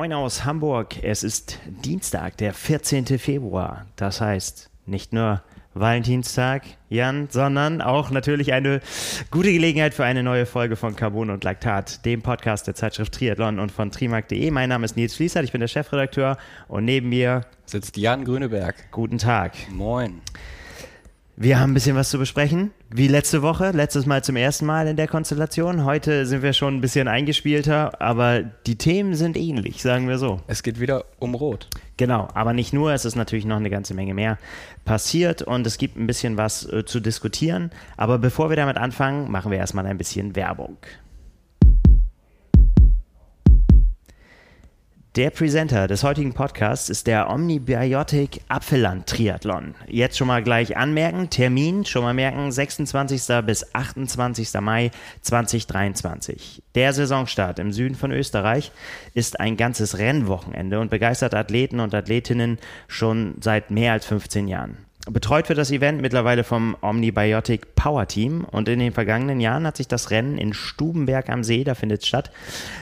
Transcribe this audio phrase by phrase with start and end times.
[0.00, 1.04] Moin aus Hamburg.
[1.04, 3.18] Es ist Dienstag, der 14.
[3.18, 3.84] Februar.
[3.96, 5.42] Das heißt, nicht nur
[5.74, 8.80] Valentinstag, Jan, sondern auch natürlich eine
[9.30, 13.58] gute Gelegenheit für eine neue Folge von Carbon und Laktat, dem Podcast der Zeitschrift Triathlon
[13.58, 14.50] und von trimark.de.
[14.50, 18.90] Mein Name ist Nils Fließert, ich bin der Chefredakteur und neben mir sitzt Jan Grüneberg.
[18.92, 19.52] Guten Tag.
[19.70, 20.22] Moin.
[21.42, 24.86] Wir haben ein bisschen was zu besprechen, wie letzte Woche, letztes Mal zum ersten Mal
[24.88, 25.86] in der Konstellation.
[25.86, 30.42] Heute sind wir schon ein bisschen eingespielter, aber die Themen sind ähnlich, sagen wir so.
[30.48, 31.68] Es geht wieder um Rot.
[31.96, 34.36] Genau, aber nicht nur, es ist natürlich noch eine ganze Menge mehr
[34.84, 37.70] passiert und es gibt ein bisschen was äh, zu diskutieren.
[37.96, 40.76] Aber bevor wir damit anfangen, machen wir erstmal ein bisschen Werbung.
[45.16, 49.74] Der Presenter des heutigen Podcasts ist der Omnibiotic Apfelland Triathlon.
[49.88, 53.44] Jetzt schon mal gleich anmerken, Termin schon mal merken, 26.
[53.44, 54.54] bis 28.
[54.60, 56.62] Mai 2023.
[56.76, 58.70] Der Saisonstart im Süden von Österreich
[59.12, 64.76] ist ein ganzes Rennwochenende und begeistert Athleten und Athletinnen schon seit mehr als 15 Jahren.
[65.08, 69.78] Betreut wird das Event mittlerweile vom Omnibiotic Power Team und in den vergangenen Jahren hat
[69.78, 72.30] sich das Rennen in Stubenberg am See, da findet es statt,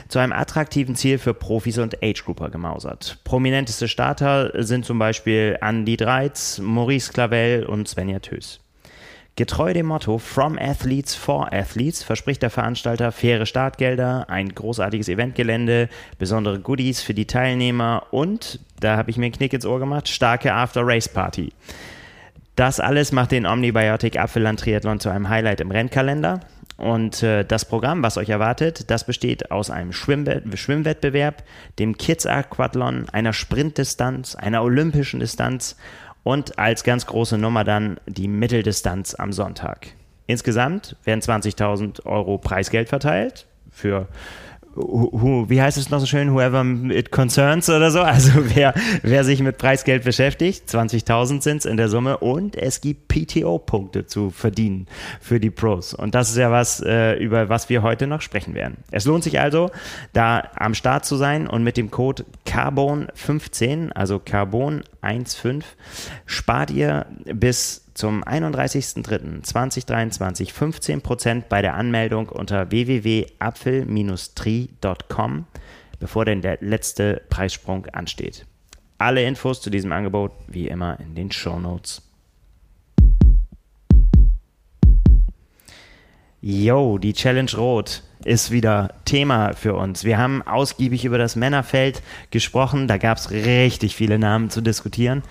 [0.09, 3.19] zu einem attraktiven Ziel für Profis und Age-Grouper gemausert.
[3.23, 8.59] Prominenteste Starter sind zum Beispiel Andy Dreiz, Maurice Clavel und Svenja Tös.
[9.37, 15.87] Getreu dem Motto From Athletes for Athletes verspricht der Veranstalter faire Startgelder, ein großartiges Eventgelände,
[16.17, 20.09] besondere Goodies für die Teilnehmer und, da habe ich mir einen Knick ins Ohr gemacht,
[20.09, 21.53] starke After-Race-Party.
[22.59, 26.41] Das alles macht den Omnibiotic Apfelland Triathlon zu einem Highlight im Rennkalender.
[26.75, 31.45] Und äh, das Programm, was euch erwartet, das besteht aus einem Schwimmwett Schwimmwettbewerb,
[31.79, 35.77] dem Kids Aquathlon, einer Sprintdistanz, einer olympischen Distanz
[36.23, 39.93] und als ganz große Nummer dann die Mitteldistanz am Sonntag.
[40.27, 44.09] Insgesamt werden 20.000 Euro Preisgeld verteilt für
[44.75, 49.23] who, wie heißt es noch so schön, whoever it concerns oder so, also wer, wer
[49.23, 54.29] sich mit Preisgeld beschäftigt, 20.000 sind es in der Summe und es gibt PTO-Punkte zu
[54.29, 54.87] verdienen
[55.19, 55.93] für die Pros.
[55.93, 58.77] Und das ist ja was, äh, über was wir heute noch sprechen werden.
[58.91, 59.69] Es lohnt sich also,
[60.13, 65.63] da am Start zu sein und mit dem Code Carbon15, also Carbon15,
[66.25, 75.45] spart ihr bis zum 31.03.2023 15% bei der Anmeldung unter www.apfel-tri.com,
[75.99, 78.45] bevor denn der letzte Preissprung ansteht.
[78.97, 82.01] Alle Infos zu diesem Angebot wie immer in den Show Notes.
[86.41, 90.05] Yo, die Challenge Rot ist wieder Thema für uns.
[90.05, 92.87] Wir haben ausgiebig über das Männerfeld gesprochen.
[92.87, 95.21] Da gab es richtig viele Namen zu diskutieren.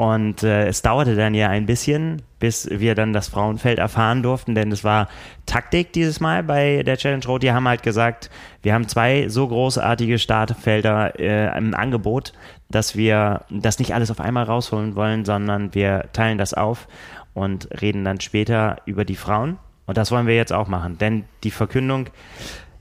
[0.00, 4.54] Und äh, es dauerte dann ja ein bisschen, bis wir dann das Frauenfeld erfahren durften,
[4.54, 5.08] denn es war
[5.44, 7.42] Taktik dieses Mal bei der Challenge Road.
[7.42, 8.30] Die haben halt gesagt,
[8.62, 12.32] wir haben zwei so großartige Startfelder äh, im Angebot,
[12.70, 16.88] dass wir das nicht alles auf einmal rausholen wollen, sondern wir teilen das auf
[17.34, 19.58] und reden dann später über die Frauen.
[19.84, 22.06] Und das wollen wir jetzt auch machen, denn die Verkündung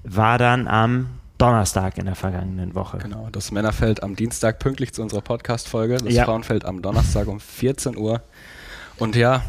[0.05, 2.97] war dann am Donnerstag in der vergangenen Woche.
[2.97, 6.25] Genau, das Männerfeld am Dienstag pünktlich zu unserer Podcast-Folge, das ja.
[6.25, 8.21] Frauenfeld am Donnerstag um 14 Uhr.
[8.97, 9.41] Und ja,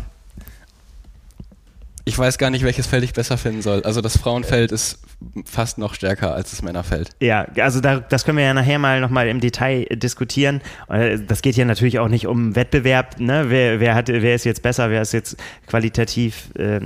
[2.05, 3.83] ich weiß gar nicht, welches Feld ich besser finden soll.
[3.83, 5.01] Also das Frauenfeld ist
[5.45, 7.11] fast noch stärker als das Männerfeld.
[7.21, 10.61] Ja, also da, das können wir ja nachher mal nochmal im Detail diskutieren.
[10.89, 13.21] Äh, das geht ja natürlich auch nicht um Wettbewerb.
[13.21, 13.45] Ne?
[13.49, 15.37] Wer, wer, hat, wer ist jetzt besser, wer ist jetzt
[15.67, 16.81] qualitativ, äh,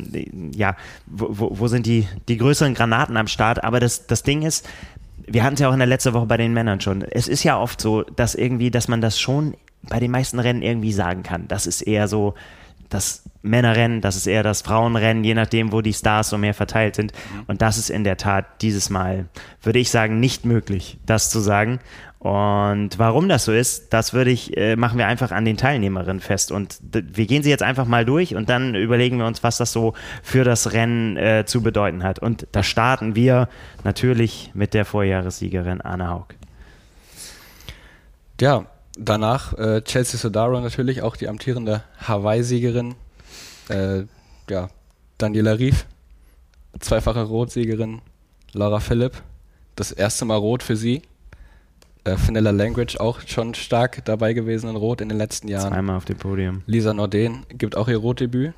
[0.54, 0.76] ja,
[1.06, 3.62] wo, wo sind die, die größeren Granaten am Start?
[3.62, 4.68] Aber das, das Ding ist,
[5.26, 7.02] wir hatten es ja auch in der letzten Woche bei den Männern schon.
[7.02, 10.62] Es ist ja oft so, dass irgendwie, dass man das schon bei den meisten Rennen
[10.62, 11.48] irgendwie sagen kann.
[11.48, 12.34] Das ist eher so
[12.88, 16.96] das Männerrennen, das ist eher das Frauenrennen, je nachdem, wo die Stars so mehr verteilt
[16.96, 17.12] sind.
[17.12, 17.42] Mhm.
[17.46, 19.26] Und das ist in der Tat dieses Mal,
[19.62, 21.80] würde ich sagen, nicht möglich, das zu sagen.
[22.24, 26.22] Und warum das so ist, das würde ich, äh, machen wir einfach an den Teilnehmerinnen
[26.22, 26.52] fest.
[26.52, 29.72] Und wir gehen sie jetzt einfach mal durch und dann überlegen wir uns, was das
[29.72, 32.20] so für das Rennen äh, zu bedeuten hat.
[32.20, 33.50] Und da starten wir
[33.84, 36.28] natürlich mit der Vorjahressiegerin Anna Haug.
[38.40, 38.64] Ja,
[38.96, 42.94] danach äh, Chelsea Sodaro natürlich, auch die amtierende Hawaii-Siegerin.
[43.68, 44.04] Äh,
[44.48, 44.70] ja,
[45.18, 45.84] Daniela Rief,
[46.80, 48.00] zweifache Rotsiegerin.
[48.54, 49.12] Laura Philipp,
[49.76, 51.02] das erste Mal Rot für sie
[52.04, 55.72] äh, Vanilla Language auch schon stark dabei gewesen in Rot in den letzten Jahren.
[55.72, 56.62] Zweimal auf dem Podium.
[56.66, 58.52] Lisa Norden gibt auch ihr Rotdebüt.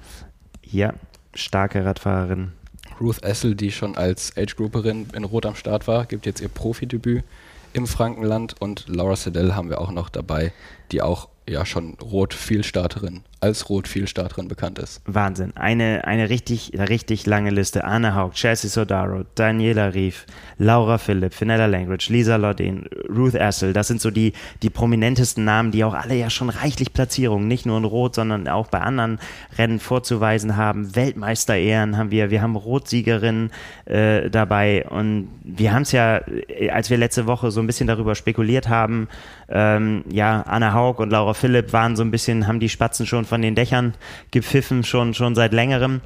[0.62, 0.94] Ja,
[1.34, 2.52] starke Radfahrerin.
[3.00, 7.24] Ruth Essel, die schon als Age-Grouperin in Rot am Start war, gibt jetzt ihr Profidebüt
[7.72, 10.52] im Frankenland und Laura Sedell haben wir auch noch dabei,
[10.92, 15.02] die auch ja schon Rot-Vielstarterin, als Rot-Vielstarterin bekannt ist.
[15.04, 15.52] Wahnsinn.
[15.56, 17.84] Eine, eine richtig, richtig lange Liste.
[17.84, 20.26] Anne Haug, Chelsea Sodaro, Daniela Rief,
[20.58, 23.72] Laura Philipp, Finella Langridge, Lisa Lodin, Ruth Assel.
[23.74, 27.66] Das sind so die, die prominentesten Namen, die auch alle ja schon reichlich Platzierungen, nicht
[27.66, 29.18] nur in Rot, sondern auch bei anderen
[29.58, 30.96] Rennen vorzuweisen haben.
[30.96, 33.50] Weltmeister-Ehren haben wir, wir haben Rotsiegerinnen
[33.84, 37.86] äh, dabei und wir haben es ja, äh, als wir letzte Woche so ein bisschen
[37.86, 39.08] darüber spekuliert haben,
[39.48, 43.25] ähm, ja, Anna Haug und Laura Philipp waren so ein bisschen, haben die Spatzen schon
[43.26, 43.94] von den Dächern
[44.30, 46.00] gepfiffen, schon, schon seit längerem.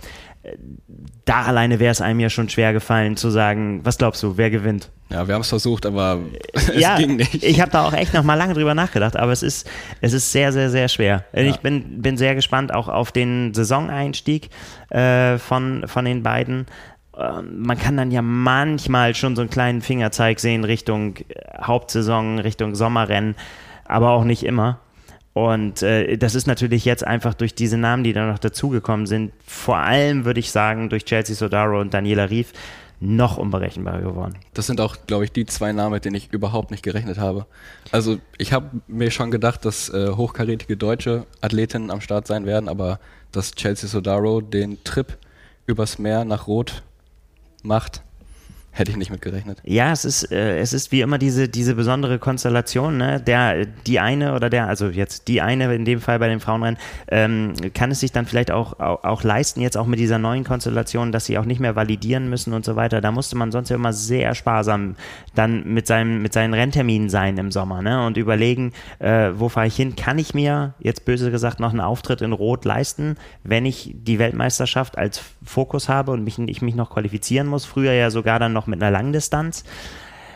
[1.26, 4.50] Da alleine wäre es einem ja schon schwer gefallen zu sagen, was glaubst du, wer
[4.50, 4.90] gewinnt?
[5.10, 6.18] Ja, wir haben es versucht, aber
[6.52, 7.44] es ja, ging nicht.
[7.44, 9.68] Ich habe da auch echt noch mal lange drüber nachgedacht, aber es ist,
[10.00, 11.24] es ist sehr, sehr, sehr schwer.
[11.34, 11.42] Ja.
[11.42, 14.48] Ich bin, bin sehr gespannt auch auf den Saisoneinstieg
[14.88, 16.66] äh, von, von den beiden
[17.18, 21.16] ähm, man kann dann ja manchmal schon so einen kleinen Fingerzeig sehen Richtung
[21.60, 23.34] Hauptsaison, Richtung Sommerrennen,
[23.84, 24.78] aber auch nicht immer.
[25.48, 29.32] Und äh, das ist natürlich jetzt einfach durch diese Namen, die da noch dazugekommen sind,
[29.46, 32.52] vor allem würde ich sagen, durch Chelsea Sodaro und Daniela Rief,
[33.02, 34.34] noch unberechenbarer geworden.
[34.52, 37.46] Das sind auch, glaube ich, die zwei Namen, mit denen ich überhaupt nicht gerechnet habe.
[37.90, 42.68] Also ich habe mir schon gedacht, dass äh, hochkarätige deutsche Athletinnen am Start sein werden,
[42.68, 43.00] aber
[43.32, 45.16] dass Chelsea Sodaro den Trip
[45.64, 46.82] übers Meer nach Rot
[47.62, 48.02] macht,
[48.72, 49.58] Hätte ich nicht mit gerechnet.
[49.64, 53.20] Ja, es ist, äh, es ist wie immer diese, diese besondere Konstellation, ne?
[53.20, 56.78] Der, die eine oder der, also jetzt die eine in dem Fall bei den Frauenrennen,
[57.08, 60.44] ähm, kann es sich dann vielleicht auch, auch, auch, leisten, jetzt auch mit dieser neuen
[60.44, 63.00] Konstellation, dass sie auch nicht mehr validieren müssen und so weiter.
[63.00, 64.94] Da musste man sonst ja immer sehr sparsam
[65.34, 68.06] dann mit, seinem, mit seinen Rennterminen sein im Sommer, ne?
[68.06, 69.96] Und überlegen, äh, wo fahre ich hin?
[69.96, 74.20] Kann ich mir jetzt böse gesagt noch einen Auftritt in Rot leisten, wenn ich die
[74.20, 77.64] Weltmeisterschaft als Fokus habe und mich, ich mich noch qualifizieren muss?
[77.64, 79.64] Früher ja sogar dann noch noch mit einer Langdistanz.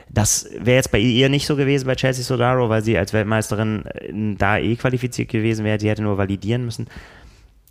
[0.09, 3.85] Das wäre jetzt bei ihr nicht so gewesen bei Chelsea Sodaro, weil sie als Weltmeisterin
[3.87, 5.79] äh, da eh qualifiziert gewesen wäre.
[5.79, 6.87] Sie hätte nur validieren müssen.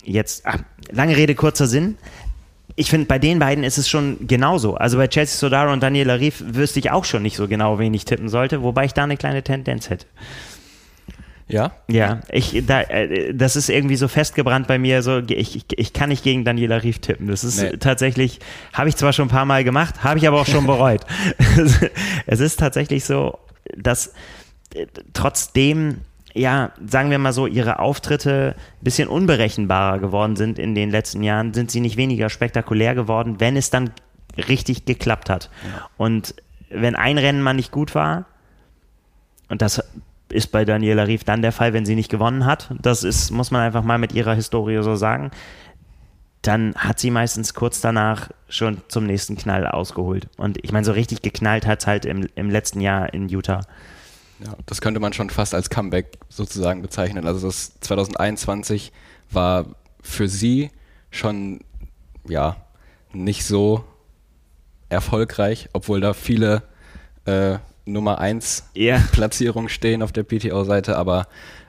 [0.04, 0.60] Jetzt, ach,
[0.92, 1.98] lange Rede, kurzer Sinn.
[2.76, 4.76] Ich finde, bei den beiden ist es schon genauso.
[4.76, 7.94] Also bei Chelsea Sodaro und Daniela Rief wüsste ich auch schon nicht so genau, wen
[7.94, 10.06] ich tippen sollte, wobei ich da eine kleine Tendenz hätte.
[11.54, 11.72] Ja?
[11.88, 15.04] Ja, ich, da, äh, das ist irgendwie so festgebrannt bei mir.
[15.04, 17.28] So, ich, ich, ich kann nicht gegen Daniela Rief tippen.
[17.28, 17.78] Das ist nee.
[17.78, 18.40] tatsächlich,
[18.74, 21.02] habe ich zwar schon ein paar Mal gemacht, habe ich aber auch schon bereut.
[22.26, 23.38] es ist tatsächlich so,
[23.78, 24.16] dass
[24.74, 26.00] äh, trotzdem,
[26.34, 31.22] ja, sagen wir mal so, ihre Auftritte ein bisschen unberechenbarer geworden sind in den letzten
[31.22, 33.92] Jahren, sind sie nicht weniger spektakulär geworden, wenn es dann
[34.48, 35.52] richtig geklappt hat.
[35.64, 35.88] Ja.
[35.98, 36.34] Und
[36.72, 38.26] wenn ein Rennen mal nicht gut war,
[39.50, 39.84] und das
[40.34, 42.74] ist bei Daniela Rief dann der Fall, wenn sie nicht gewonnen hat.
[42.82, 45.32] Das ist, muss man einfach mal mit ihrer Historie so sagen.
[46.42, 50.28] Dann hat sie meistens kurz danach schon zum nächsten Knall ausgeholt.
[50.38, 53.62] Und ich meine, so richtig geknallt hat es halt im, im letzten Jahr in Utah.
[54.44, 57.28] Ja, das könnte man schon fast als Comeback sozusagen bezeichnen.
[57.28, 58.92] Also das 2021
[59.32, 59.68] war
[60.02, 60.72] für sie
[61.12, 61.62] schon
[62.28, 62.58] ja
[63.14, 63.86] nicht so
[64.90, 66.64] erfolgreich, obwohl da viele
[67.26, 69.00] äh, Nummer 1 yeah.
[69.12, 71.28] Platzierung stehen auf der PTO-Seite, aber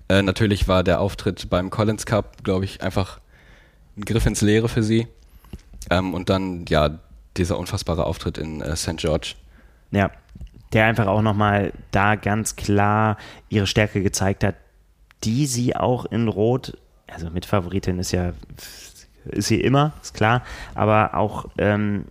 [0.08, 3.20] äh, natürlich war der Auftritt beim Collins Cup, glaube ich, einfach
[3.96, 5.08] ein Griff ins Leere für sie.
[5.90, 6.98] Ähm, und dann, ja,
[7.36, 8.96] dieser unfassbare Auftritt in äh, St.
[8.96, 9.34] George.
[9.90, 10.10] Ja,
[10.72, 13.16] der einfach auch nochmal da ganz klar
[13.48, 14.56] ihre Stärke gezeigt hat,
[15.24, 18.32] die sie auch in Rot, also mit Favoritin ist ja
[19.26, 20.42] ist sie immer, ist klar,
[20.74, 22.04] aber auch ähm,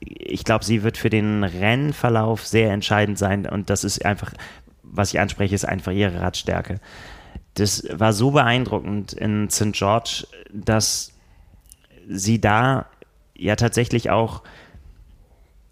[0.00, 4.32] ich glaube, sie wird für den Rennverlauf sehr entscheidend sein und das ist einfach,
[4.82, 6.80] was ich anspreche, ist einfach ihre Radstärke.
[7.54, 9.72] Das war so beeindruckend in St.
[9.72, 11.12] George, dass
[12.08, 12.86] sie da
[13.36, 14.42] ja tatsächlich auch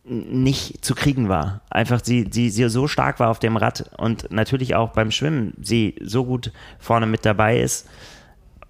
[0.04, 1.60] nicht zu kriegen war.
[1.70, 5.54] Einfach sie, sie, sie so stark war auf dem Rad und natürlich auch beim Schwimmen
[5.60, 7.88] sie so gut vorne mit dabei ist,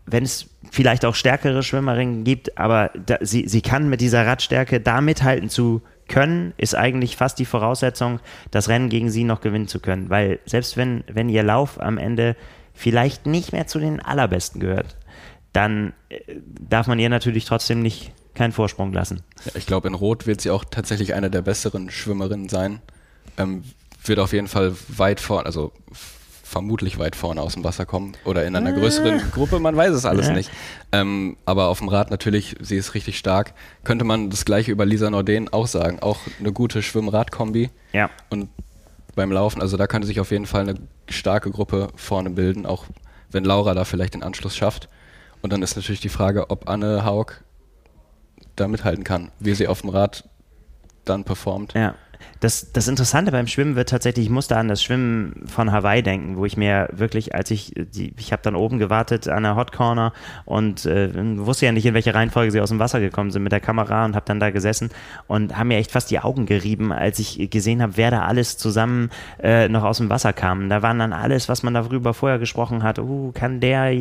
[0.06, 4.80] wenn es vielleicht auch stärkere Schwimmerinnen gibt, aber da, sie, sie kann mit dieser Radstärke
[4.80, 9.68] da mithalten zu können, ist eigentlich fast die Voraussetzung, das Rennen gegen sie noch gewinnen
[9.68, 10.10] zu können.
[10.10, 12.36] Weil selbst wenn, wenn ihr Lauf am Ende
[12.74, 14.96] vielleicht nicht mehr zu den allerbesten gehört,
[15.52, 16.18] dann äh,
[16.68, 19.22] darf man ihr natürlich trotzdem nicht keinen Vorsprung lassen.
[19.44, 22.80] Ja, ich glaube, in Rot wird sie auch tatsächlich eine der besseren Schwimmerinnen sein.
[23.36, 23.62] Ähm,
[24.04, 25.72] wird auf jeden Fall weit vorne, also
[26.52, 28.78] vermutlich weit vorne aus dem Wasser kommen oder in einer äh.
[28.78, 30.34] größeren Gruppe, man weiß es alles ja.
[30.34, 30.50] nicht.
[30.92, 33.54] Ähm, aber auf dem Rad natürlich, sie ist richtig stark.
[33.84, 36.00] Könnte man das gleiche über Lisa Norden auch sagen.
[36.00, 37.70] Auch eine gute Schwimm-Rad-Kombi.
[37.92, 38.10] Ja.
[38.28, 38.50] Und
[39.14, 40.74] beim Laufen, also da könnte sich auf jeden Fall eine
[41.08, 42.84] starke Gruppe vorne bilden, auch
[43.30, 44.88] wenn Laura da vielleicht den Anschluss schafft.
[45.40, 47.42] Und dann ist natürlich die Frage, ob Anne Haug
[48.56, 50.28] da mithalten kann, wie sie auf dem Rad
[51.06, 51.72] dann performt.
[51.72, 51.94] Ja.
[52.42, 56.36] Das, das Interessante beim Schwimmen wird tatsächlich, ich musste an das Schwimmen von Hawaii denken,
[56.36, 59.70] wo ich mir wirklich, als ich, die, ich habe dann oben gewartet an der Hot
[59.70, 60.12] Corner
[60.44, 63.52] und äh, wusste ja nicht, in welche Reihenfolge sie aus dem Wasser gekommen sind mit
[63.52, 64.90] der Kamera und habe dann da gesessen
[65.28, 68.58] und haben mir echt fast die Augen gerieben, als ich gesehen habe, wer da alles
[68.58, 70.68] zusammen äh, noch aus dem Wasser kam.
[70.68, 72.98] Da waren dann alles, was man darüber vorher gesprochen hat.
[72.98, 73.94] Uh, kann der,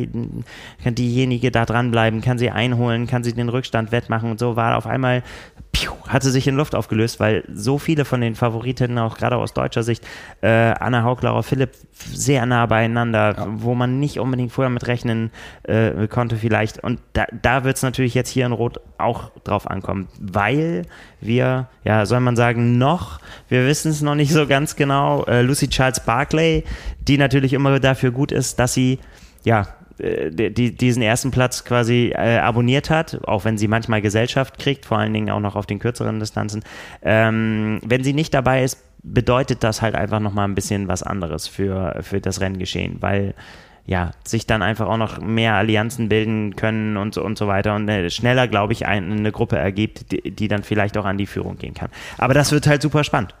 [0.82, 4.76] kann diejenige da dranbleiben, kann sie einholen, kann sie den Rückstand wettmachen und so war
[4.76, 5.22] auf einmal
[5.72, 9.52] piu, hatte sich in Luft aufgelöst, weil so viele von den Favoritinnen, auch gerade aus
[9.52, 10.06] deutscher Sicht,
[10.40, 13.46] äh, Anna Haug, Laura Philipp, sehr nah beieinander, ja.
[13.48, 15.30] wo man nicht unbedingt vorher mit rechnen
[15.64, 16.82] äh, konnte vielleicht.
[16.82, 20.82] Und da, da wird es natürlich jetzt hier in Rot auch drauf ankommen, weil
[21.20, 25.42] wir, ja, soll man sagen, noch, wir wissen es noch nicht so ganz genau, äh,
[25.42, 26.64] Lucy Charles Barclay,
[27.00, 28.98] die natürlich immer dafür gut ist, dass sie
[29.44, 29.66] ja,
[30.02, 34.98] die, diesen ersten Platz quasi äh, abonniert hat, auch wenn sie manchmal Gesellschaft kriegt, vor
[34.98, 36.64] allen Dingen auch noch auf den kürzeren Distanzen.
[37.02, 41.46] Ähm, wenn sie nicht dabei ist, bedeutet das halt einfach nochmal ein bisschen was anderes
[41.46, 43.34] für, für das Renngeschehen, weil
[43.84, 47.88] ja, sich dann einfach auch noch mehr Allianzen bilden können und, und so weiter und
[47.88, 51.26] äh, schneller, glaube ich, ein, eine Gruppe ergibt, die, die dann vielleicht auch an die
[51.26, 51.90] Führung gehen kann.
[52.18, 53.34] Aber das wird halt super spannend.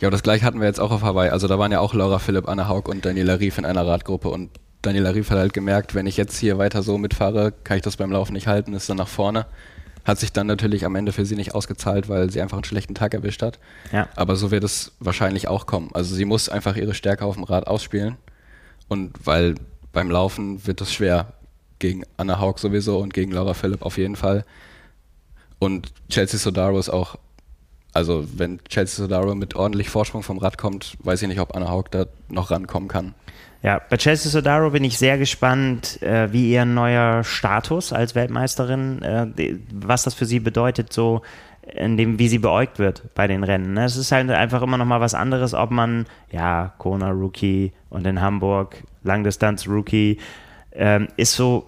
[0.00, 1.30] Ja, das gleiche hatten wir jetzt auch auf Hawaii.
[1.30, 4.28] Also da waren ja auch Laura Philipp, Anna Haug und Daniela Rief in einer Radgruppe
[4.28, 4.50] und
[4.82, 7.96] Daniela Rief hat halt gemerkt, wenn ich jetzt hier weiter so mitfahre, kann ich das
[7.96, 9.46] beim Laufen nicht halten, ist dann nach vorne.
[10.04, 12.94] Hat sich dann natürlich am Ende für sie nicht ausgezahlt, weil sie einfach einen schlechten
[12.94, 13.58] Tag erwischt hat.
[13.92, 14.08] Ja.
[14.16, 15.90] Aber so wird es wahrscheinlich auch kommen.
[15.92, 18.16] Also sie muss einfach ihre Stärke auf dem Rad ausspielen.
[18.88, 19.56] Und weil
[19.92, 21.34] beim Laufen wird es schwer.
[21.78, 24.44] Gegen Anna Haug sowieso und gegen Laura Philipp auf jeden Fall.
[25.58, 27.16] Und Chelsea Sodaro ist auch,
[27.92, 31.68] also wenn Chelsea Sodaro mit ordentlich Vorsprung vom Rad kommt, weiß ich nicht, ob Anna
[31.68, 33.14] Haug da noch rankommen kann.
[33.62, 39.02] Ja, bei Chelsea Sodaro bin ich sehr gespannt, äh, wie ihr neuer Status als Weltmeisterin,
[39.02, 41.20] äh, was das für sie bedeutet, so
[41.62, 43.74] in dem, wie sie beäugt wird bei den Rennen.
[43.74, 43.84] Ne?
[43.84, 48.06] Es ist halt einfach immer noch mal was anderes, ob man, ja, Kona Rookie und
[48.06, 50.18] in Hamburg Langdistanz Rookie,
[50.72, 51.66] ähm, ist so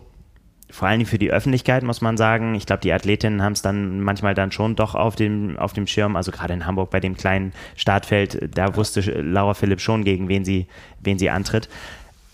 [0.73, 4.01] vor allem für die Öffentlichkeit muss man sagen, ich glaube, die Athletinnen haben es dann
[4.01, 7.15] manchmal dann schon doch auf dem, auf dem Schirm, also gerade in Hamburg bei dem
[7.15, 10.67] kleinen Startfeld, da wusste Laura Philipp schon, gegen wen sie,
[11.01, 11.69] wen sie antritt.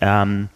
[0.00, 0.50] Ähm,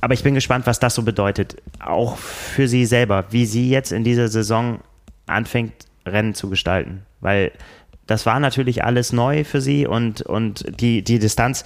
[0.00, 3.92] aber ich bin gespannt, was das so bedeutet, auch für sie selber, wie sie jetzt
[3.92, 4.80] in dieser Saison
[5.26, 5.72] anfängt,
[6.04, 7.02] Rennen zu gestalten.
[7.20, 7.52] Weil
[8.08, 11.64] das war natürlich alles neu für sie und, und die, die Distanz,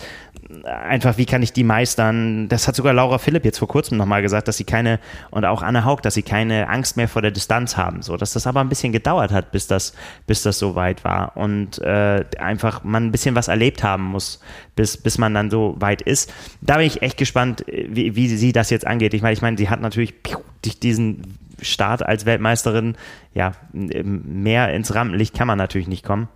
[0.64, 2.48] einfach, wie kann ich die meistern?
[2.48, 5.62] Das hat sogar Laura Philipp jetzt vor kurzem nochmal gesagt, dass sie keine, und auch
[5.62, 8.02] Anne Haug, dass sie keine Angst mehr vor der Distanz haben.
[8.02, 9.94] So, dass das aber ein bisschen gedauert hat, bis das,
[10.26, 11.36] bis das so weit war.
[11.36, 14.40] Und äh, einfach man ein bisschen was erlebt haben muss,
[14.76, 16.32] bis, bis man dann so weit ist.
[16.60, 19.14] Da bin ich echt gespannt, wie, wie sie das jetzt angeht.
[19.14, 20.14] Ich meine, ich meine, sie hat natürlich
[20.82, 22.96] diesen Start als Weltmeisterin,
[23.34, 26.28] ja, mehr ins Rampenlicht kann man natürlich nicht kommen.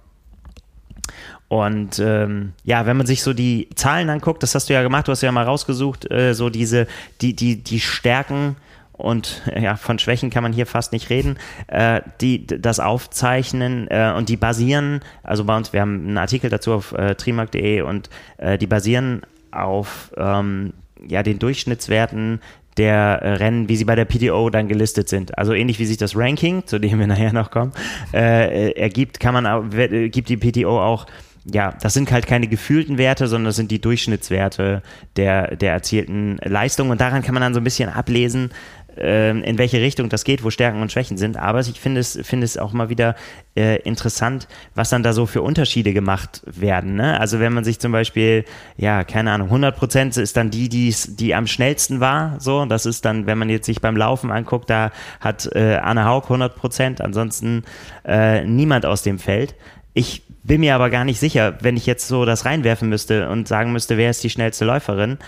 [1.49, 5.07] Und ähm, ja, wenn man sich so die Zahlen anguckt, das hast du ja gemacht,
[5.07, 6.89] du hast ja mal rausgesucht, äh, so diese,
[7.21, 8.57] die, die, die Stärken
[8.93, 11.39] und ja, von Schwächen kann man hier fast nicht reden,
[11.69, 16.51] äh, die das aufzeichnen äh, und die basieren, also bei uns, wir haben einen Artikel
[16.51, 19.23] dazu auf äh, trimark.de und äh, die basieren
[19.53, 20.73] auf ähm,
[21.07, 22.41] ja, den Durchschnittswerten
[22.77, 25.39] der äh, Rennen, wie sie bei der PTO dann gelistet sind.
[25.39, 27.73] Also ähnlich wie sich das Ranking, zu dem wir nachher noch kommen,
[28.13, 31.07] äh, ergibt, kann man auch, gibt die PTO auch
[31.53, 34.83] ja, das sind halt keine gefühlten Werte, sondern das sind die Durchschnittswerte
[35.17, 36.91] der, der erzielten Leistung.
[36.91, 38.51] Und daran kann man dann so ein bisschen ablesen,
[38.99, 41.37] ähm, in welche Richtung das geht, wo Stärken und Schwächen sind.
[41.37, 43.15] Aber ich finde es, finde es auch mal wieder
[43.55, 46.95] äh, interessant, was dann da so für Unterschiede gemacht werden.
[46.97, 47.21] Ne?
[47.21, 48.45] Also wenn man sich zum Beispiel,
[48.77, 52.41] ja, keine Ahnung, 100 Prozent ist dann die, die's, die am schnellsten war.
[52.41, 56.07] So, das ist dann, wenn man jetzt sich beim Laufen anguckt, da hat äh, Anne
[56.07, 57.65] Haug 100 Prozent, ansonsten
[58.05, 59.55] äh, niemand aus dem Feld.
[59.93, 63.49] Ich bin mir aber gar nicht sicher, wenn ich jetzt so das reinwerfen müsste und
[63.49, 65.19] sagen müsste, wer ist die schnellste Läuferin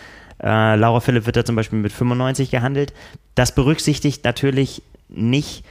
[0.43, 2.93] äh, Laura Philipp wird da zum Beispiel mit 95 gehandelt.
[3.35, 5.65] Das berücksichtigt natürlich nicht,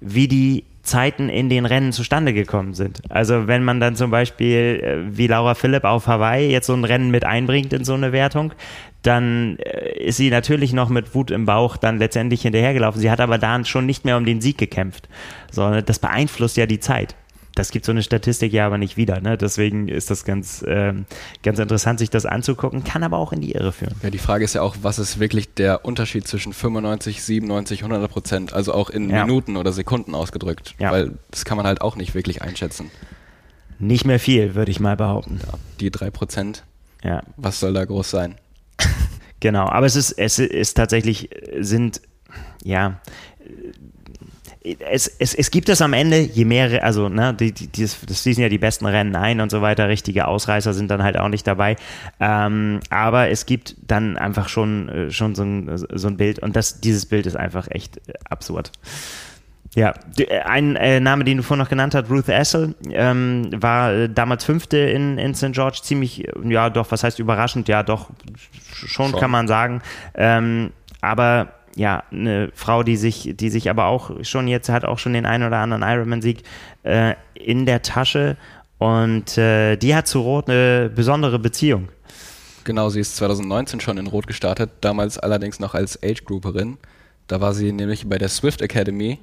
[0.00, 3.02] wie die Zeiten in den Rennen zustande gekommen sind.
[3.10, 6.84] Also wenn man dann zum Beispiel äh, wie Laura Philipp auf Hawaii jetzt so ein
[6.84, 8.52] Rennen mit einbringt in so eine Wertung,
[9.02, 13.00] dann äh, ist sie natürlich noch mit Wut im Bauch dann letztendlich hinterhergelaufen.
[13.00, 15.08] Sie hat aber da schon nicht mehr um den Sieg gekämpft.
[15.50, 17.14] So, das beeinflusst ja die Zeit
[17.60, 19.20] das gibt so eine Statistik ja aber nicht wieder.
[19.20, 19.36] Ne?
[19.36, 21.04] Deswegen ist das ganz, ähm,
[21.42, 23.94] ganz interessant, sich das anzugucken, kann aber auch in die Irre führen.
[24.02, 28.10] Ja, die Frage ist ja auch, was ist wirklich der Unterschied zwischen 95, 97, 100
[28.10, 29.26] Prozent, also auch in ja.
[29.26, 30.90] Minuten oder Sekunden ausgedrückt, ja.
[30.90, 32.90] weil das kann man halt auch nicht wirklich einschätzen.
[33.78, 35.38] Nicht mehr viel, würde ich mal behaupten.
[35.46, 36.64] Ja, die drei Prozent,
[37.04, 37.22] ja.
[37.36, 38.36] was soll da groß sein?
[39.40, 42.00] genau, aber es ist, es ist tatsächlich, sind,
[42.64, 43.00] ja,
[44.62, 48.22] es, es, es gibt es am Ende, je mehr, also ne, die, die, die, das
[48.22, 51.28] schließen ja die besten Rennen ein und so weiter, richtige Ausreißer sind dann halt auch
[51.28, 51.76] nicht dabei.
[52.18, 56.56] Ähm, aber es gibt dann einfach schon, äh, schon so ein, so ein Bild und
[56.56, 58.70] das, dieses Bild ist einfach echt äh, absurd.
[59.74, 63.94] Ja, äh, ein äh, Name, den du vorhin noch genannt hast, Ruth Essel, ähm, war
[63.94, 65.52] äh, damals Fünfte in, in St.
[65.52, 68.10] George, ziemlich, ja doch, was heißt überraschend, ja doch,
[68.72, 69.20] schon, schon.
[69.20, 69.80] kann man sagen.
[70.14, 74.98] Ähm, aber ja, eine Frau, die sich, die sich aber auch schon jetzt hat auch
[74.98, 76.42] schon den einen oder anderen Ironman-Sieg
[76.82, 78.36] äh, in der Tasche
[78.78, 81.88] und äh, die hat zu Rot eine besondere Beziehung.
[82.64, 86.78] Genau, sie ist 2019 schon in Rot gestartet, damals allerdings noch als Age-Grouperin.
[87.26, 89.18] Da war sie nämlich bei der Swift Academy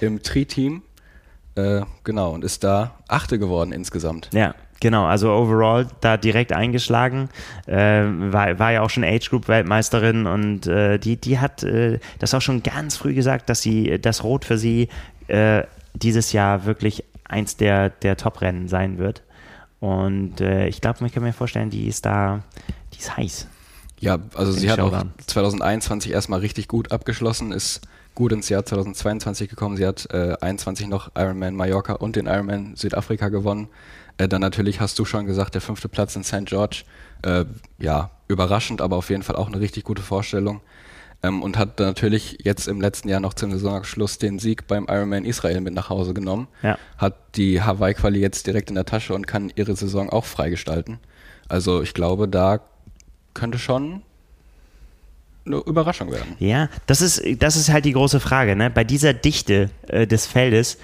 [0.00, 0.82] im Tri-Team.
[1.54, 4.28] Äh, genau, und ist da Achte geworden insgesamt.
[4.32, 7.30] Ja, Genau, also overall da direkt eingeschlagen,
[7.66, 11.98] äh, war, war ja auch schon Age Group Weltmeisterin und äh, die, die hat äh,
[12.18, 14.88] das auch schon ganz früh gesagt, dass sie das Rot für sie
[15.28, 15.62] äh,
[15.94, 19.22] dieses Jahr wirklich eins der, der Top-Rennen sein wird.
[19.80, 22.42] Und äh, ich glaube, man kann mir vorstellen, die ist da,
[22.92, 23.46] die ist heiß.
[23.98, 27.80] Ja, also sie hat auch 2021 erstmal richtig gut abgeschlossen, ist
[28.14, 29.76] gut ins Jahr 2022 gekommen.
[29.76, 33.68] Sie hat äh, 21 noch Ironman Mallorca und den Ironman Südafrika gewonnen.
[34.18, 36.46] Äh, dann natürlich hast du schon gesagt, der fünfte Platz in St.
[36.46, 36.84] George.
[37.22, 37.44] Äh,
[37.78, 40.60] ja, überraschend, aber auf jeden Fall auch eine richtig gute Vorstellung.
[41.22, 45.24] Ähm, und hat natürlich jetzt im letzten Jahr noch zum Saisonabschluss den Sieg beim Ironman
[45.24, 46.48] Israel mit nach Hause genommen.
[46.62, 46.78] Ja.
[46.98, 50.98] Hat die Hawaii-Quali jetzt direkt in der Tasche und kann ihre Saison auch freigestalten.
[51.48, 52.60] Also ich glaube, da
[53.34, 54.02] könnte schon
[55.46, 56.34] eine Überraschung werden.
[56.38, 58.56] Ja, das ist, das ist halt die große Frage.
[58.56, 58.68] Ne?
[58.68, 60.78] Bei dieser Dichte äh, des Feldes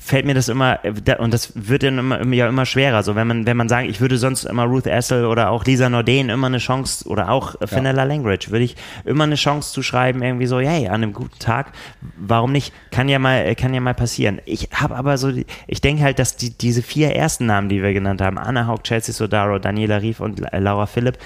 [0.00, 0.78] fällt mir das immer,
[1.18, 3.02] und das wird dann immer, ja immer schwerer.
[3.02, 5.88] So, wenn man, wenn man sagt, ich würde sonst immer Ruth Essel oder auch Lisa
[5.88, 8.08] Norden immer eine Chance, oder auch Fenella ja.
[8.08, 11.72] Language, würde ich immer eine Chance zu schreiben, irgendwie so, hey, an einem guten Tag,
[12.16, 12.72] warum nicht?
[12.90, 14.40] Kann ja mal, kann ja mal passieren.
[14.44, 15.32] Ich habe aber so,
[15.66, 18.82] ich denke halt, dass die, diese vier ersten Namen, die wir genannt haben, Anna Haug,
[18.84, 21.18] Chelsea Sodaro, Daniela Rief und Laura Philipp,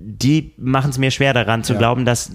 [0.00, 1.78] die machen es mir schwer daran zu ja.
[1.78, 2.30] glauben, dass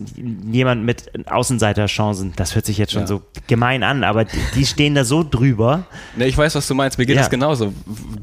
[0.52, 3.08] jemand mit Außenseiterchancen, das hört sich jetzt schon ja.
[3.08, 5.86] so gemein an, aber die, stehen da so drüber.
[6.18, 6.98] Ne, ich weiß, was du meinst.
[6.98, 7.22] Mir geht ja.
[7.22, 7.74] das genauso.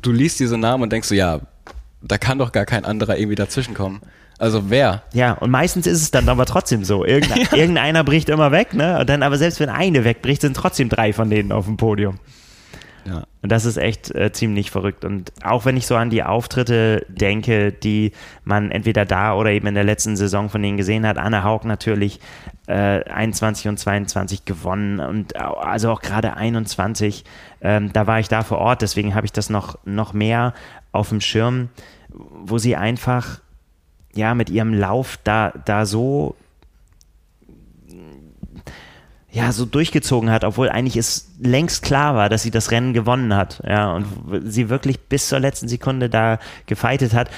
[0.03, 1.41] Du liest diese Namen und denkst so, ja,
[2.03, 4.01] da kann doch gar kein anderer irgendwie dazwischenkommen.
[4.39, 5.03] Also wer?
[5.13, 7.05] Ja, und meistens ist es dann aber trotzdem so.
[7.05, 7.53] Irgendeiner, ja.
[7.57, 8.99] irgendeiner bricht immer weg, ne?
[9.01, 12.19] Und dann aber selbst wenn eine wegbricht, sind trotzdem drei von denen auf dem Podium.
[13.05, 13.25] Ja.
[13.43, 15.05] Und das ist echt äh, ziemlich verrückt.
[15.05, 18.13] Und auch wenn ich so an die Auftritte denke, die
[18.45, 21.65] man entweder da oder eben in der letzten Saison von denen gesehen hat, Anne Haug
[21.65, 22.21] natürlich
[22.67, 27.25] äh, 21 und 22 gewonnen und also auch gerade 21,
[27.63, 30.55] ähm, da war ich da vor Ort, deswegen habe ich das noch, noch mehr
[30.93, 31.69] auf dem Schirm,
[32.09, 33.41] wo sie einfach
[34.15, 36.37] ja mit ihrem Lauf da, da so
[39.33, 43.35] ja, so durchgezogen hat, obwohl eigentlich es längst klar war, dass sie das Rennen gewonnen
[43.35, 44.07] hat, ja, und
[44.45, 47.31] sie wirklich bis zur letzten Sekunde da gefeitet hat,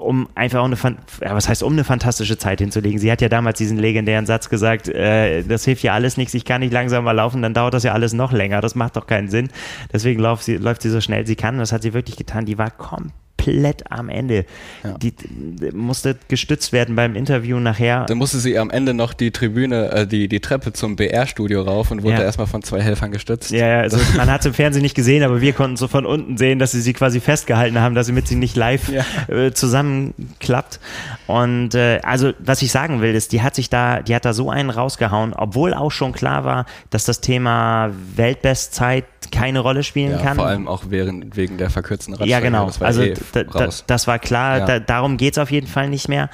[0.00, 0.76] um einfach auch eine,
[1.20, 2.98] ja, was heißt, um eine fantastische Zeit hinzulegen.
[2.98, 6.44] Sie hat ja damals diesen legendären Satz gesagt, äh, das hilft ja alles nichts, ich
[6.44, 9.28] kann nicht langsamer laufen, dann dauert das ja alles noch länger, das macht doch keinen
[9.28, 9.48] Sinn.
[9.92, 12.58] Deswegen läuft sie, läuft sie so schnell sie kann, das hat sie wirklich getan, die
[12.58, 14.44] war komplett komplett am Ende.
[14.84, 14.96] Ja.
[14.98, 18.06] Die, die, musste gestützt werden beim Interview nachher.
[18.06, 21.90] Dann musste sie am Ende noch die Tribüne, äh, die, die Treppe zum BR-Studio rauf
[21.90, 22.22] und wurde ja.
[22.22, 23.50] erstmal von zwei Helfern gestützt.
[23.50, 26.06] Ja, ja also man hat es im Fernsehen nicht gesehen, aber wir konnten so von
[26.06, 29.04] unten sehen, dass sie sie quasi festgehalten haben, dass sie mit sie nicht live ja.
[29.28, 30.80] äh, zusammenklappt.
[31.26, 34.32] Und äh, also, was ich sagen will, ist, die hat sich da, die hat da
[34.32, 40.12] so einen rausgehauen, obwohl auch schon klar war, dass das Thema Weltbestzeit keine Rolle spielen
[40.12, 40.36] ja, kann.
[40.36, 42.30] Vor allem auch während, wegen der verkürzten Radstrecke.
[42.30, 42.70] Ja, genau.
[42.80, 44.66] also eh da, da, das war klar, ja.
[44.66, 46.30] da, darum geht es auf jeden Fall nicht mehr.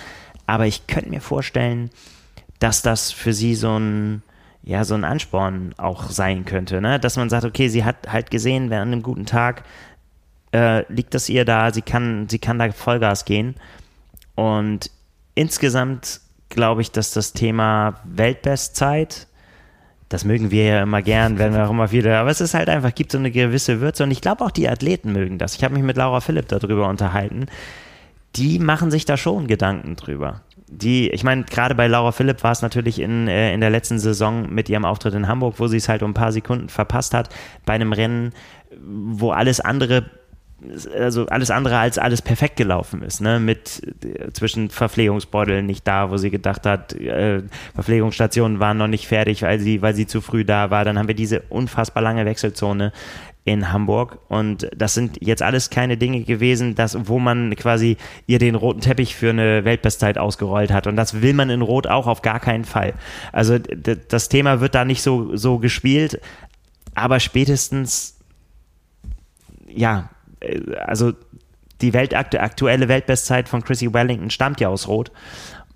[0.46, 1.90] Aber ich könnte mir vorstellen,
[2.58, 4.22] dass das für sie so ein,
[4.62, 6.80] ja, so ein Ansporn auch sein könnte.
[6.80, 6.98] Ne?
[7.00, 9.64] Dass man sagt, okay, sie hat halt gesehen, während einem guten Tag
[10.52, 13.56] äh, liegt das ihr da, sie kann, sie kann da Vollgas gehen.
[14.34, 14.90] Und
[15.34, 19.26] insgesamt glaube ich, dass das Thema Weltbestzeit
[20.08, 22.68] das mögen wir ja immer gern, werden wir auch immer wieder, aber es ist halt
[22.68, 25.56] einfach, gibt so eine gewisse Würze und ich glaube auch die Athleten mögen das.
[25.56, 27.46] Ich habe mich mit Laura Philipp darüber unterhalten.
[28.36, 30.42] Die machen sich da schon Gedanken drüber.
[30.68, 33.98] Die, ich meine, gerade bei Laura Philipp war es natürlich in, äh, in der letzten
[33.98, 37.14] Saison mit ihrem Auftritt in Hamburg, wo sie es halt um ein paar Sekunden verpasst
[37.14, 37.28] hat,
[37.64, 38.32] bei einem Rennen,
[38.80, 40.10] wo alles andere
[40.98, 43.38] also alles andere als alles perfekt gelaufen ist, ne?
[43.38, 47.42] Mit äh, zwischen Verpflegungsbeuteln nicht da, wo sie gedacht hat, äh,
[47.74, 50.84] Verpflegungsstationen waren noch nicht fertig, weil sie, weil sie zu früh da war.
[50.84, 52.92] Dann haben wir diese unfassbar lange Wechselzone.
[53.46, 54.18] in Hamburg.
[54.28, 58.80] Und das sind jetzt alles keine Dinge gewesen, dass, wo man quasi ihr den roten
[58.80, 60.88] Teppich für eine Weltbestzeit ausgerollt hat.
[60.88, 62.94] Und das will man in Rot auch auf gar keinen Fall.
[63.32, 66.20] Also das Thema wird da nicht so, so gespielt,
[66.96, 68.18] aber spätestens,
[69.68, 70.10] ja,
[70.84, 71.12] also
[71.80, 75.10] die Weltaktu aktuelle Weltbestzeit von Chrissy Wellington stammt ja aus Rot.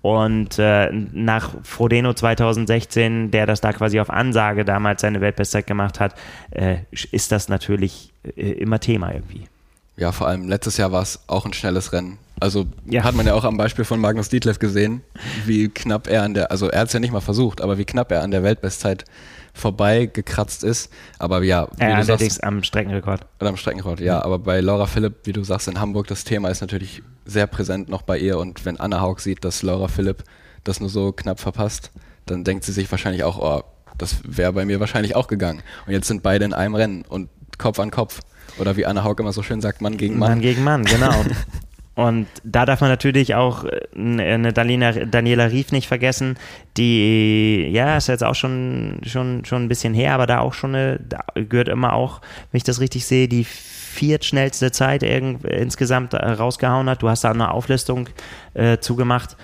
[0.01, 5.99] Und äh, nach Frodeno 2016, der das da quasi auf Ansage damals seine Weltbestzeit gemacht
[5.99, 6.15] hat,
[6.49, 6.77] äh,
[7.11, 9.47] ist das natürlich äh, immer Thema irgendwie.
[9.97, 12.17] Ja, vor allem letztes Jahr war es auch ein schnelles Rennen.
[12.39, 13.03] Also ja.
[13.03, 15.03] hat man ja auch am Beispiel von Magnus Dietleff gesehen,
[15.45, 17.85] wie knapp er an der, also er hat es ja nicht mal versucht, aber wie
[17.85, 19.05] knapp er an der Weltbestzeit
[19.53, 20.91] vorbei gekratzt ist.
[21.19, 23.25] Aber ja, wie ja, du sagst, am Streckenrekord.
[23.39, 24.17] Oder am Streckenrekord, ja.
[24.17, 24.21] Mhm.
[24.23, 27.89] Aber bei Laura Philipp, wie du sagst, in Hamburg, das Thema ist natürlich sehr präsent
[27.89, 28.37] noch bei ihr.
[28.37, 30.23] Und wenn Anna Haug sieht, dass Laura Philipp
[30.63, 31.91] das nur so knapp verpasst,
[32.25, 33.63] dann denkt sie sich wahrscheinlich auch, oh,
[33.97, 35.61] das wäre bei mir wahrscheinlich auch gegangen.
[35.85, 38.21] Und jetzt sind beide in einem Rennen und Kopf an Kopf.
[38.57, 40.31] Oder wie Anna Haug immer so schön sagt, Mann gegen Mann.
[40.31, 41.13] Mann gegen Mann, genau.
[41.93, 46.37] Und da darf man natürlich auch äh, eine Daniela, Daniela Rief nicht vergessen,
[46.77, 50.73] die, ja, ist jetzt auch schon, schon, schon ein bisschen her, aber da auch schon
[50.73, 56.25] eine, da gehört immer auch, wenn ich das richtig sehe, die viertschnellste Zeit insgesamt äh,
[56.25, 57.01] rausgehauen hat.
[57.01, 58.07] Du hast da eine Auflistung
[58.53, 59.35] äh, zugemacht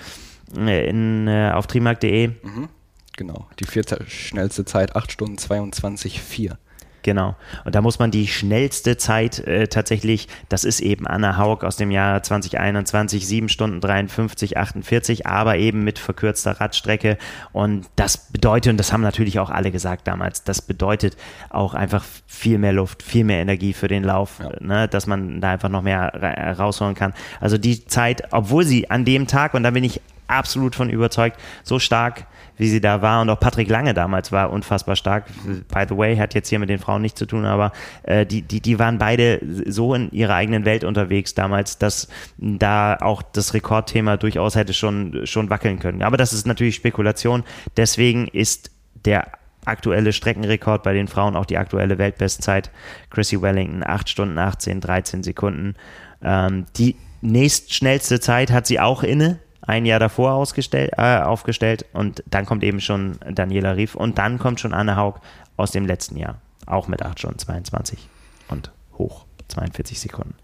[0.58, 2.30] äh, in, äh, auf trimark.de.
[2.30, 2.70] Mhm,
[3.18, 6.56] genau, die viertschnellste Zeit, 8 Stunden 22,4.
[7.04, 7.36] Genau.
[7.66, 11.78] Und da muss man die schnellste Zeit äh, tatsächlich, das ist eben Anna Haug aus
[11.78, 17.18] dem Jahr 2021, 7 Stunden 53, 48, aber eben mit verkürzter Radstrecke.
[17.54, 21.18] Und das bedeutet, und das haben natürlich auch alle gesagt damals, das bedeutet
[21.50, 24.52] auch einfach viel mehr Luft, viel mehr Energie für den Lauf, ja.
[24.60, 27.14] ne, dass man da einfach noch mehr rausholen kann.
[27.40, 31.40] Also die Zeit, obwohl sie an dem Tag, und da bin ich absolut von überzeugt,
[31.64, 32.26] so stark
[32.58, 35.26] wie sie da war und auch Patrick Lange damals war unfassbar stark.
[35.72, 37.72] By the way, hat jetzt hier mit den Frauen nichts zu tun, aber
[38.04, 42.98] äh, die, die, die waren beide so in ihrer eigenen Welt unterwegs damals, dass da
[43.00, 46.02] auch das Rekordthema durchaus hätte schon, schon wackeln können.
[46.02, 47.44] Aber das ist natürlich Spekulation.
[47.78, 48.72] Deswegen ist
[49.06, 49.32] der
[49.66, 52.72] aktuelle Streckenrekord bei den Frauen auch die aktuelle Weltbestzeit.
[53.10, 55.76] Chrissy Wellington 8 Stunden 18, 13 Sekunden.
[56.24, 62.24] Ähm, die nächstschnellste Zeit hat sie auch inne ein Jahr davor ausgestellt, äh, aufgestellt und
[62.26, 65.20] dann kommt eben schon Daniela Rief und dann kommt schon Anne Haug
[65.58, 68.08] aus dem letzten Jahr, auch mit 8 Stunden 22
[68.48, 70.36] und hoch 42 Sekunden.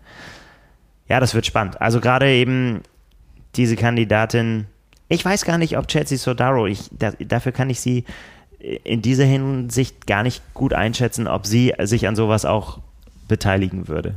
[1.08, 1.82] Ja, das wird spannend.
[1.82, 2.82] Also gerade eben
[3.56, 4.68] diese Kandidatin,
[5.08, 8.04] ich weiß gar nicht, ob Chelsea Sodaro, ich, da, dafür kann ich sie
[8.60, 12.80] in dieser Hinsicht gar nicht gut einschätzen, ob sie sich an sowas auch
[13.28, 14.16] beteiligen würde.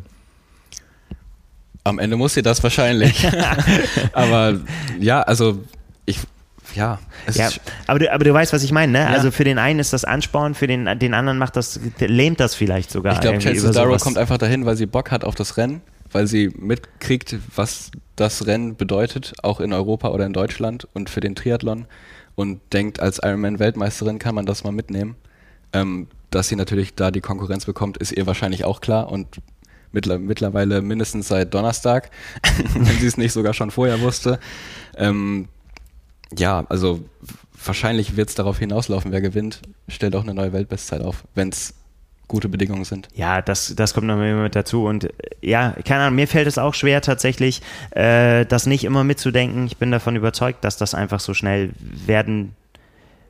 [1.86, 3.24] Am Ende muss sie das wahrscheinlich.
[4.12, 4.58] aber
[4.98, 5.62] ja, also
[6.04, 6.18] ich,
[6.74, 6.98] ja.
[7.32, 7.48] ja
[7.86, 8.98] aber, du, aber du weißt, was ich meine, ne?
[8.98, 9.06] Ja.
[9.06, 12.56] Also für den einen ist das Ansporn, für den, den anderen macht das, lähmt das
[12.56, 13.12] vielleicht sogar.
[13.14, 16.26] Ich glaube, Chelsea Darrow kommt einfach dahin, weil sie Bock hat auf das Rennen, weil
[16.26, 21.36] sie mitkriegt, was das Rennen bedeutet, auch in Europa oder in Deutschland und für den
[21.36, 21.86] Triathlon
[22.34, 25.14] und denkt, als Ironman-Weltmeisterin kann man das mal mitnehmen.
[25.72, 29.40] Ähm, dass sie natürlich da die Konkurrenz bekommt, ist ihr wahrscheinlich auch klar und
[29.92, 32.10] mittlerweile mindestens seit Donnerstag,
[32.74, 34.38] wenn sie es nicht sogar schon vorher wusste.
[34.96, 35.48] Ähm,
[36.36, 37.04] ja, also
[37.64, 41.74] wahrscheinlich wird es darauf hinauslaufen, wer gewinnt, stellt auch eine neue Weltbestzeit auf, wenn es
[42.28, 43.08] gute Bedingungen sind.
[43.14, 44.84] Ja, das, das kommt noch immer mit dazu.
[44.84, 45.10] Und äh,
[45.42, 49.66] ja, keine Ahnung, mir fällt es auch schwer tatsächlich, äh, das nicht immer mitzudenken.
[49.66, 52.54] Ich bin davon überzeugt, dass das einfach so schnell werden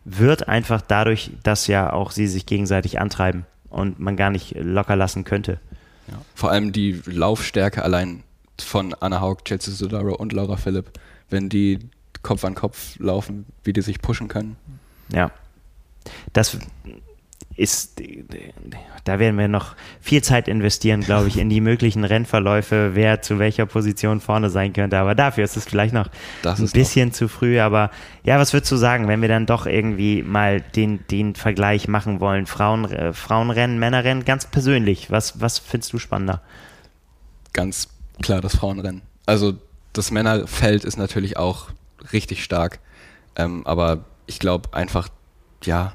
[0.05, 4.97] wird, einfach dadurch, dass ja auch sie sich gegenseitig antreiben und man gar nicht locker
[4.97, 5.59] lassen könnte.
[6.09, 6.21] Ja.
[6.35, 8.23] Vor allem die Laufstärke allein
[8.59, 10.99] von Anna Haug, Chelsea Sodaro und Laura Philipp,
[11.31, 11.79] wenn die
[12.23, 14.57] Kopf an Kopf laufen, wie die sich pushen können.
[15.11, 15.31] Ja.
[16.33, 16.57] Das
[17.57, 18.03] ist,
[19.05, 23.38] da werden wir noch viel Zeit investieren, glaube ich, in die möglichen Rennverläufe, wer zu
[23.38, 24.99] welcher Position vorne sein könnte.
[24.99, 26.09] Aber dafür ist es vielleicht noch
[26.42, 27.14] das ein bisschen noch.
[27.14, 27.59] zu früh.
[27.61, 27.90] Aber
[28.25, 32.21] ja, was würdest du sagen, wenn wir dann doch irgendwie mal den, den Vergleich machen
[32.21, 32.47] wollen?
[32.47, 35.11] Frauen, äh, Frauenrennen, Männerrennen, ganz persönlich.
[35.11, 36.42] Was, was findest du spannender?
[37.55, 37.88] Ganz
[38.21, 39.01] klar das Frauenrennen.
[39.25, 39.55] Also
[39.95, 41.69] das Männerfeld ist natürlich auch
[42.12, 42.81] richtig stark.
[43.35, 45.09] Ähm, aber ich glaube einfach,
[45.64, 45.95] ja,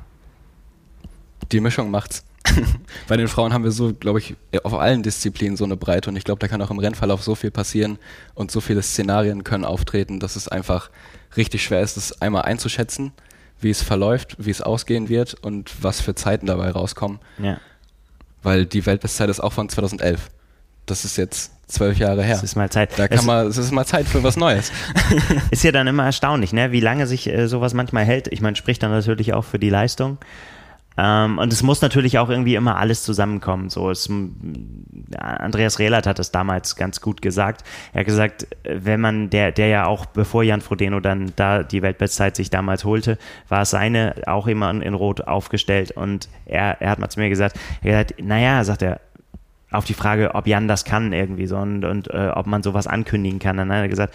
[1.51, 2.23] die Mischung macht's.
[3.07, 6.15] Bei den Frauen haben wir so, glaube ich, auf allen Disziplinen so eine Breite und
[6.15, 7.99] ich glaube, da kann auch im Rennverlauf so viel passieren
[8.33, 10.89] und so viele Szenarien können auftreten, dass es einfach
[11.37, 13.13] richtig schwer ist, das einmal einzuschätzen,
[13.59, 17.19] wie es verläuft, wie es ausgehen wird und was für Zeiten dabei rauskommen.
[17.37, 17.59] Ja.
[18.43, 20.29] Weil die Weltbestzeit ist auch von 2011.
[20.87, 22.35] Das ist jetzt zwölf Jahre her.
[22.35, 22.97] Es ist mal Zeit.
[22.97, 24.71] Da kann es man, es ist mal Zeit für was Neues.
[25.51, 26.71] ist ja dann immer erstaunlich, ne?
[26.71, 28.27] wie lange sich äh, sowas manchmal hält.
[28.27, 30.17] Ich meine, spricht dann natürlich auch für die Leistung.
[31.01, 33.69] Ähm, und es muss natürlich auch irgendwie immer alles zusammenkommen.
[33.69, 34.07] So, es,
[35.17, 37.63] Andreas Rehlert hat das damals ganz gut gesagt.
[37.93, 41.81] Er hat gesagt, wenn man, der, der ja auch, bevor Jan Frodeno dann da die
[41.81, 43.17] Weltbestzeit sich damals holte,
[43.49, 45.91] war seine auch immer in Rot aufgestellt.
[45.91, 49.01] Und er, er hat mal zu mir gesagt, er hat gesagt, naja, sagt er,
[49.71, 52.87] auf die Frage, ob Jan das kann irgendwie so und, und äh, ob man sowas
[52.87, 54.13] ankündigen kann, dann hat er gesagt,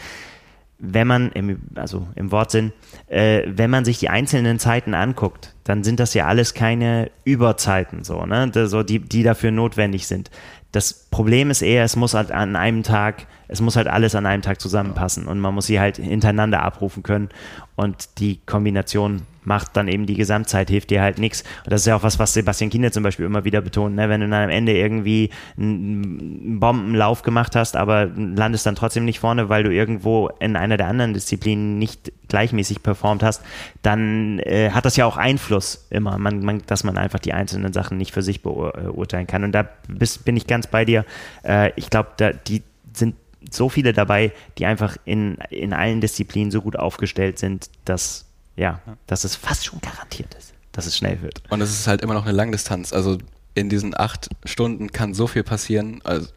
[0.79, 2.73] wenn man, im, also im Wortsinn,
[3.09, 8.05] äh, wenn man sich die einzelnen Zeiten anguckt, dann sind das ja alles keine Überzeiten,
[8.05, 8.51] so, ne?
[8.53, 10.31] So, die, die dafür notwendig sind.
[10.73, 14.27] Das Problem ist eher, es muss halt an einem Tag, es muss halt alles an
[14.27, 17.29] einem Tag zusammenpassen und man muss sie halt hintereinander abrufen können
[17.77, 21.45] und die Kombination macht dann eben die Gesamtzeit, hilft dir halt nichts.
[21.65, 24.09] Und das ist ja auch was, was Sebastian Kienle zum Beispiel immer wieder betont, ne?
[24.09, 29.21] wenn du dann am Ende irgendwie einen Bombenlauf gemacht hast, aber landest dann trotzdem nicht
[29.21, 33.43] vorne, weil du irgendwo in einer der anderen Disziplinen nicht gleichmäßig performt hast,
[33.83, 37.73] dann äh, hat das ja auch Einfluss immer, man, man, dass man einfach die einzelnen
[37.73, 39.45] Sachen nicht für sich beurteilen kann.
[39.45, 41.05] Und da bist, bin ich ganz bei dir.
[41.45, 42.11] Äh, ich glaube,
[42.49, 43.15] die sind
[43.51, 48.81] so viele dabei, die einfach in, in allen Disziplinen so gut aufgestellt sind, dass ja,
[49.07, 51.43] dass es fast schon garantiert ist, dass es schnell wird.
[51.51, 52.93] Und es ist halt immer noch eine Langdistanz.
[52.93, 53.19] Also
[53.55, 56.01] in diesen acht Stunden kann so viel passieren.
[56.05, 56.29] Also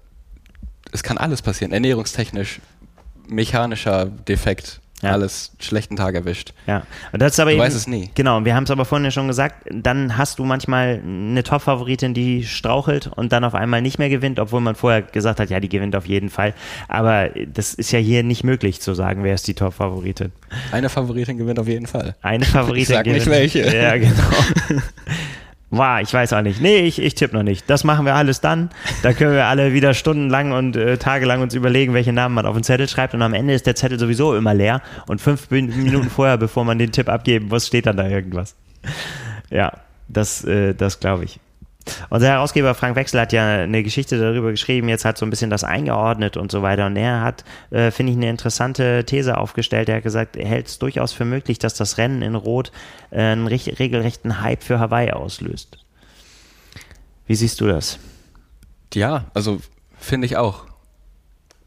[0.92, 1.72] es kann alles passieren.
[1.72, 2.60] Ernährungstechnisch,
[3.28, 5.12] mechanischer Defekt, ja.
[5.12, 6.54] alles schlechten Tag erwischt.
[6.68, 8.10] Ja, und das ist aber du eben, weißt es nie.
[8.16, 11.44] Genau, und wir haben es aber vorhin ja schon gesagt, dann hast du manchmal eine
[11.44, 15.50] Top-Favoritin, die strauchelt und dann auf einmal nicht mehr gewinnt, obwohl man vorher gesagt hat,
[15.50, 16.54] ja, die gewinnt auf jeden Fall.
[16.88, 20.32] Aber das ist ja hier nicht möglich zu sagen, wer ist die Top-Favoritin.
[20.72, 22.16] Eine Favoritin gewinnt auf jeden Fall.
[22.22, 23.26] Eine Favoritin ich sag gewinnt.
[23.26, 23.76] nicht welche.
[23.76, 24.14] Ja, genau.
[25.72, 26.62] Wow, ich weiß auch nicht.
[26.62, 27.70] Nee, ich, ich tippe noch nicht.
[27.70, 28.70] Das machen wir alles dann.
[29.04, 32.56] Da können wir alle wieder stundenlang und äh, tagelang uns überlegen, welche Namen man auf
[32.56, 33.14] den Zettel schreibt.
[33.14, 34.82] Und am Ende ist der Zettel sowieso immer leer.
[35.08, 38.56] Und fünf Minuten vorher, bevor man den Tipp abgeben muss, steht dann da irgendwas.
[39.52, 39.74] Ja,
[40.08, 41.40] das, äh, das glaube ich.
[42.10, 45.50] Unser Herausgeber Frank Wechsel hat ja eine Geschichte darüber geschrieben, jetzt hat so ein bisschen
[45.50, 46.86] das eingeordnet und so weiter.
[46.86, 49.90] Und er hat, äh, finde ich, eine interessante These aufgestellt.
[49.90, 52.72] Er hat gesagt, er hält es durchaus für möglich, dass das Rennen in Rot
[53.12, 55.78] äh, einen regelrechten Hype für Hawaii auslöst.
[57.28, 58.00] Wie siehst du das?
[58.94, 59.62] Ja, also
[60.00, 60.66] finde ich auch.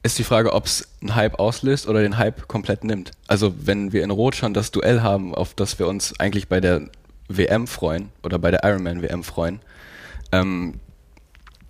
[0.02, 3.12] Ist die Frage, ob es einen Hype auslöst oder den Hype komplett nimmt.
[3.28, 6.60] Also wenn wir in Rot schon das Duell haben, auf das wir uns eigentlich bei
[6.60, 6.88] der
[7.28, 9.60] WM freuen oder bei der Ironman WM freuen,
[10.32, 10.80] ähm,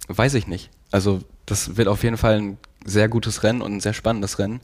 [0.09, 0.71] weiß ich nicht.
[0.91, 4.61] Also das wird auf jeden Fall ein sehr gutes Rennen und ein sehr spannendes Rennen.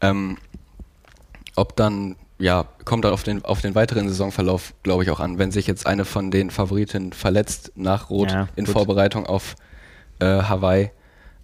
[0.00, 0.38] Ähm,
[1.56, 5.38] ob dann, ja, kommt dann auf den, auf den weiteren Saisonverlauf, glaube ich, auch an.
[5.38, 8.72] Wenn sich jetzt eine von den Favoritinnen verletzt nach Rot ja, in gut.
[8.72, 9.54] Vorbereitung auf
[10.18, 10.90] äh, Hawaii.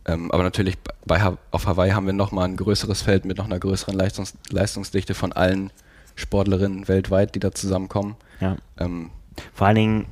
[0.07, 3.45] Ähm, aber natürlich bei ha auf Hawaii haben wir nochmal ein größeres Feld mit noch
[3.45, 5.71] einer größeren Leistungs Leistungsdichte von allen
[6.17, 8.17] Sportlerinnen weltweit, die da zusammenkommen.
[8.41, 8.57] Ja.
[8.79, 9.11] Ähm,
[9.55, 10.07] Vor allen Dingen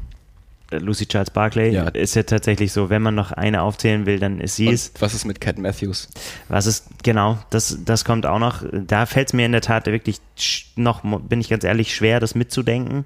[0.70, 1.88] Lucy Charles Barclay ja.
[1.88, 4.92] ist ja tatsächlich so, wenn man noch eine aufzählen will, dann ist sie es.
[4.98, 6.08] Was ist mit Cat Matthews?
[6.48, 8.62] Was ist, genau, das, das kommt auch noch.
[8.72, 10.20] Da fällt es mir in der Tat wirklich
[10.76, 13.04] noch, bin ich ganz ehrlich, schwer, das mitzudenken.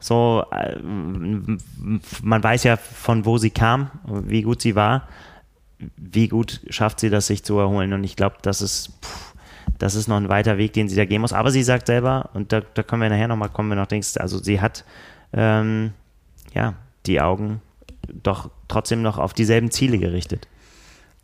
[0.00, 5.08] So, äh, man weiß ja, von wo sie kam, wie gut sie war.
[5.96, 7.92] Wie gut schafft sie das, sich zu erholen?
[7.92, 8.98] Und ich glaube, das ist,
[9.78, 11.32] das ist noch ein weiter Weg, den sie da gehen muss.
[11.32, 14.16] Aber sie sagt selber, und da, da kommen wir nachher nochmal, kommen wir noch, denkst
[14.16, 14.84] also sie hat,
[15.32, 15.92] ähm,
[16.54, 16.74] ja,
[17.06, 17.60] die Augen
[18.22, 20.46] doch trotzdem noch auf dieselben Ziele gerichtet.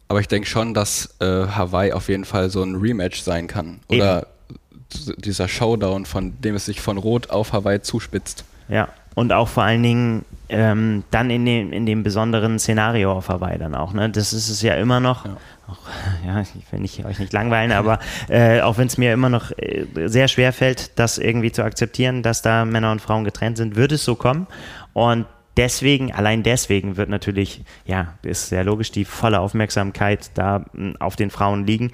[0.08, 3.80] Aber ich denke schon, dass äh, Hawaii auf jeden Fall so ein Rematch sein kann.
[3.88, 5.14] Oder Eben.
[5.18, 8.44] dieser Showdown, von dem es sich von Rot auf Hawaii zuspitzt.
[8.68, 13.28] Ja, und auch vor allen Dingen ähm, dann in dem, in dem besonderen Szenario auf
[13.28, 13.92] Hawaii dann auch.
[13.92, 14.10] Ne?
[14.10, 15.24] Das ist es ja immer noch.
[15.24, 15.36] Ja,
[15.68, 15.78] auch,
[16.26, 19.50] ja ich will nicht, euch nicht langweilen, aber äh, auch wenn es mir immer noch
[19.56, 23.76] äh, sehr schwer fällt, das irgendwie zu akzeptieren, dass da Männer und Frauen getrennt sind,
[23.76, 24.46] wird es so kommen.
[24.92, 30.96] Und deswegen, allein deswegen wird natürlich, ja, ist sehr logisch, die volle Aufmerksamkeit da hm,
[30.98, 31.92] auf den Frauen liegen.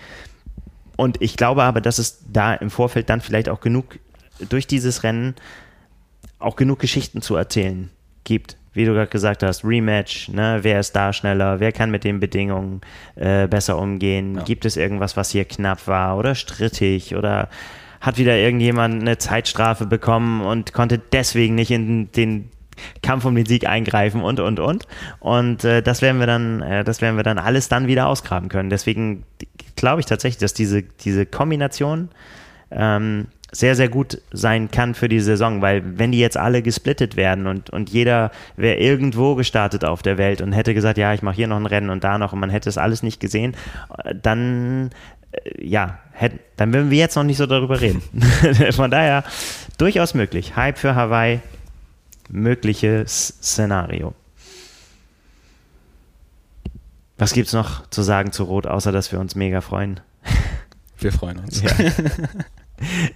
[0.96, 3.98] Und ich glaube aber, dass es da im Vorfeld dann vielleicht auch genug
[4.48, 5.34] durch dieses Rennen
[6.38, 7.90] auch genug Geschichten zu erzählen
[8.24, 8.56] gibt.
[8.72, 10.58] Wie du gerade gesagt hast, Rematch, ne?
[10.62, 12.80] wer ist da schneller, wer kann mit den Bedingungen
[13.16, 14.42] äh, besser umgehen, ja.
[14.42, 17.48] gibt es irgendwas, was hier knapp war oder strittig oder
[18.00, 22.50] hat wieder irgendjemand eine Zeitstrafe bekommen und konnte deswegen nicht in den
[23.02, 24.86] Kampf um den Sieg eingreifen und und und.
[25.20, 28.48] Und äh, das werden wir dann, äh, das werden wir dann alles dann wieder ausgraben
[28.48, 28.70] können.
[28.70, 29.24] Deswegen
[29.76, 32.08] glaube ich tatsächlich, dass diese, diese Kombination
[32.70, 37.16] ähm, sehr, sehr gut sein kann für die Saison, weil wenn die jetzt alle gesplittet
[37.16, 41.22] werden und, und jeder wäre irgendwo gestartet auf der Welt und hätte gesagt, ja, ich
[41.22, 43.56] mache hier noch ein Rennen und da noch und man hätte es alles nicht gesehen,
[44.04, 44.90] äh, dann
[45.32, 48.02] äh, ja, hätte, dann würden wir jetzt noch nicht so darüber reden.
[48.72, 49.24] Von daher
[49.78, 50.54] durchaus möglich.
[50.56, 51.40] Hype für Hawaii
[52.28, 54.14] mögliches Szenario.
[57.16, 60.00] Was gibt es noch zu sagen zu Rot, außer dass wir uns mega freuen?
[61.00, 61.62] Wir freuen uns.
[61.62, 61.70] Ja.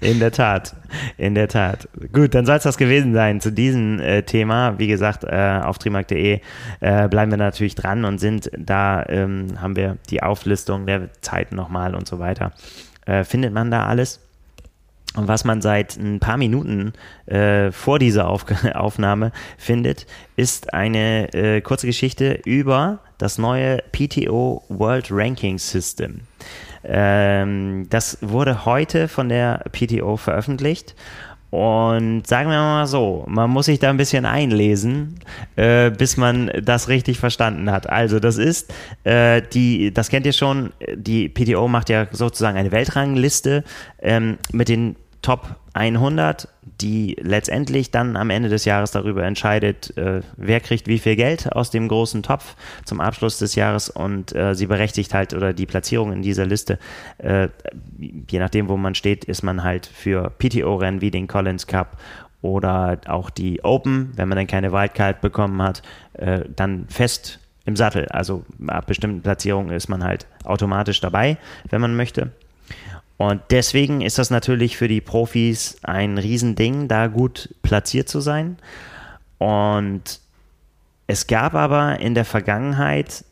[0.00, 0.74] In der Tat,
[1.18, 1.88] in der Tat.
[2.12, 4.78] Gut, dann soll es das gewesen sein zu diesem äh, Thema.
[4.78, 6.40] Wie gesagt, äh, auf trimark.de
[6.80, 11.54] äh, bleiben wir natürlich dran und sind da, ähm, haben wir die Auflistung der Zeiten
[11.54, 12.52] nochmal und so weiter.
[13.06, 14.20] Äh, findet man da alles?
[15.14, 16.94] Und was man seit ein paar Minuten
[17.26, 24.64] äh, vor dieser Auf Aufnahme findet, ist eine äh, kurze Geschichte über das neue PTO
[24.68, 26.20] World Ranking System.
[26.84, 30.94] Ähm, das wurde heute von der PTO veröffentlicht.
[31.50, 35.16] Und sagen wir mal so, man muss sich da ein bisschen einlesen,
[35.56, 37.90] äh, bis man das richtig verstanden hat.
[37.90, 38.72] Also das ist,
[39.04, 43.64] äh, die, das kennt ihr schon, die PTO macht ja sozusagen eine Weltrangliste
[44.00, 46.48] ähm, mit den Top 100,
[46.80, 51.52] die letztendlich dann am Ende des Jahres darüber entscheidet, äh, wer kriegt wie viel Geld
[51.52, 55.66] aus dem großen Topf zum Abschluss des Jahres und äh, sie berechtigt halt oder die
[55.66, 56.78] Platzierung in dieser Liste,
[57.18, 57.48] äh,
[57.98, 61.98] je nachdem, wo man steht, ist man halt für PTO-Rennen wie den Collins Cup
[62.42, 65.82] oder auch die Open, wenn man dann keine Wildcard bekommen hat,
[66.14, 68.06] äh, dann fest im Sattel.
[68.08, 71.38] Also ab bestimmten Platzierungen ist man halt automatisch dabei,
[71.70, 72.32] wenn man möchte.
[73.16, 78.56] Und deswegen ist das natürlich für die Profis ein Riesending, da gut platziert zu sein.
[79.38, 80.20] Und
[81.06, 83.24] es gab aber in der Vergangenheit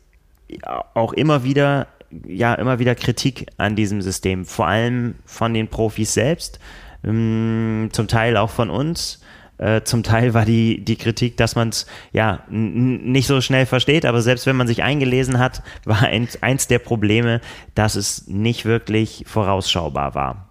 [0.93, 1.87] auch immer wieder,
[2.25, 6.59] ja, immer wieder Kritik an diesem System, vor allem von den Profis selbst,
[7.03, 9.21] ähm, zum Teil auch von uns.
[9.61, 14.05] Äh, zum Teil war die, die Kritik, dass man es ja nicht so schnell versteht,
[14.05, 17.41] aber selbst wenn man sich eingelesen hat, war eins, eins der Probleme,
[17.75, 20.49] dass es nicht wirklich vorausschaubar war.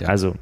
[0.00, 0.08] Ja.
[0.08, 0.36] Also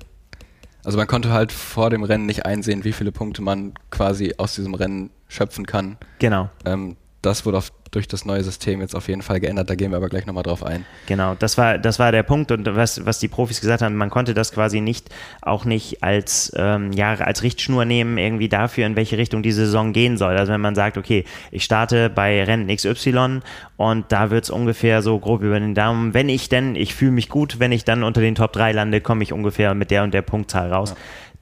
[0.85, 4.55] also man konnte halt vor dem Rennen nicht einsehen, wie viele Punkte man quasi aus
[4.55, 5.99] diesem Rennen schöpfen kann.
[6.19, 6.49] Genau.
[6.65, 9.69] Ähm, das wurde auf, durch das neue System jetzt auf jeden Fall geändert.
[9.69, 10.87] Da gehen wir aber gleich nochmal drauf ein.
[11.07, 14.11] Genau, das war, das war der Punkt und was, was die Profis gesagt haben, man
[14.11, 15.09] konnte das quasi nicht,
[15.43, 19.93] auch nicht als, ähm, ja, als Richtschnur nehmen, irgendwie dafür, in welche Richtung die Saison
[19.93, 20.37] gehen soll.
[20.37, 23.41] Also wenn man sagt, okay, ich starte bei Rennen XY
[23.77, 27.13] und da wird es ungefähr so grob über den Daumen, wenn ich denn, ich fühle
[27.13, 30.05] mich gut, wenn ich dann unter den Top 3 lande, komme ich ungefähr mit der
[30.05, 30.91] und der Punktzahl raus.
[30.91, 30.97] Ja.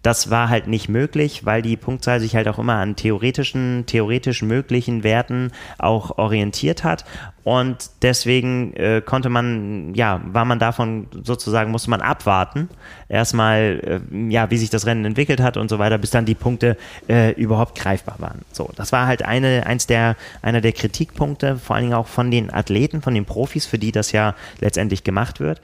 [0.08, 4.40] Das war halt nicht möglich, weil die Punktzahl sich halt auch immer an theoretischen, theoretisch
[4.40, 7.04] möglichen Werten auch orientiert hat.
[7.44, 12.70] Und deswegen äh, konnte man, ja, war man davon sozusagen, musste man abwarten,
[13.10, 16.34] erstmal, äh, ja, wie sich das Rennen entwickelt hat und so weiter, bis dann die
[16.34, 18.46] Punkte äh, überhaupt greifbar waren.
[18.50, 22.30] So, das war halt eine, eins der, einer der Kritikpunkte, vor allen Dingen auch von
[22.30, 25.60] den Athleten, von den Profis, für die das ja letztendlich gemacht wird.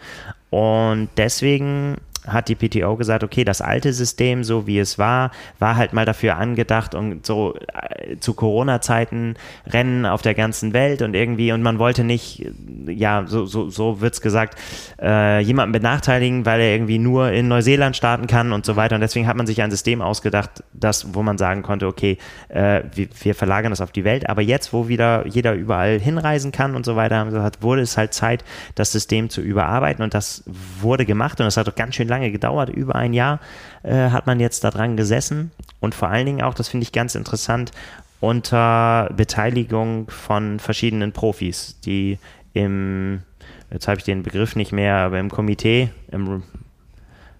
[0.51, 5.77] Und deswegen hat die PTO gesagt, okay, das alte System, so wie es war, war
[5.77, 11.15] halt mal dafür angedacht und so äh, zu Corona-Zeiten Rennen auf der ganzen Welt und
[11.15, 12.47] irgendwie, und man wollte nicht,
[12.87, 14.59] ja, so, so, so wird es gesagt,
[15.01, 18.95] äh, jemanden benachteiligen, weil er irgendwie nur in Neuseeland starten kann und so weiter.
[18.95, 22.83] Und deswegen hat man sich ein System ausgedacht, das, wo man sagen konnte, okay, äh,
[22.95, 24.29] wir, wir, verlagern das auf die Welt.
[24.29, 28.15] Aber jetzt, wo wieder jeder überall hinreisen kann und so weiter, gesagt, wurde es halt
[28.15, 30.03] Zeit, das System zu überarbeiten.
[30.03, 30.45] Und das
[30.81, 33.41] wurde gemacht und das hat doch ganz schön lange gedauert, über ein Jahr
[33.83, 35.51] äh, hat man jetzt daran gesessen.
[35.81, 37.73] Und vor allen Dingen auch, das finde ich ganz interessant,
[38.21, 42.19] unter Beteiligung von verschiedenen Profis, die
[42.55, 43.23] im,
[43.71, 46.43] jetzt habe ich den Begriff nicht mehr, aber im Komitee, im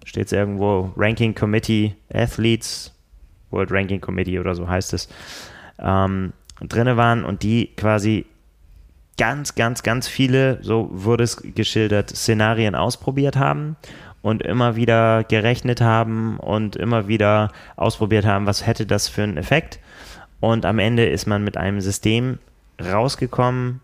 [0.03, 2.93] steht es irgendwo, Ranking Committee Athletes,
[3.49, 5.09] World Ranking Committee oder so heißt es,
[5.79, 8.25] ähm, drinne waren und die quasi
[9.17, 13.77] ganz, ganz, ganz viele, so wurde es geschildert, Szenarien ausprobiert haben
[14.25, 19.37] und immer wieder gerechnet haben und immer wieder ausprobiert haben, was hätte das für einen
[19.37, 19.77] Effekt.
[20.39, 22.39] Und am Ende ist man mit einem System
[22.83, 23.81] rausgekommen,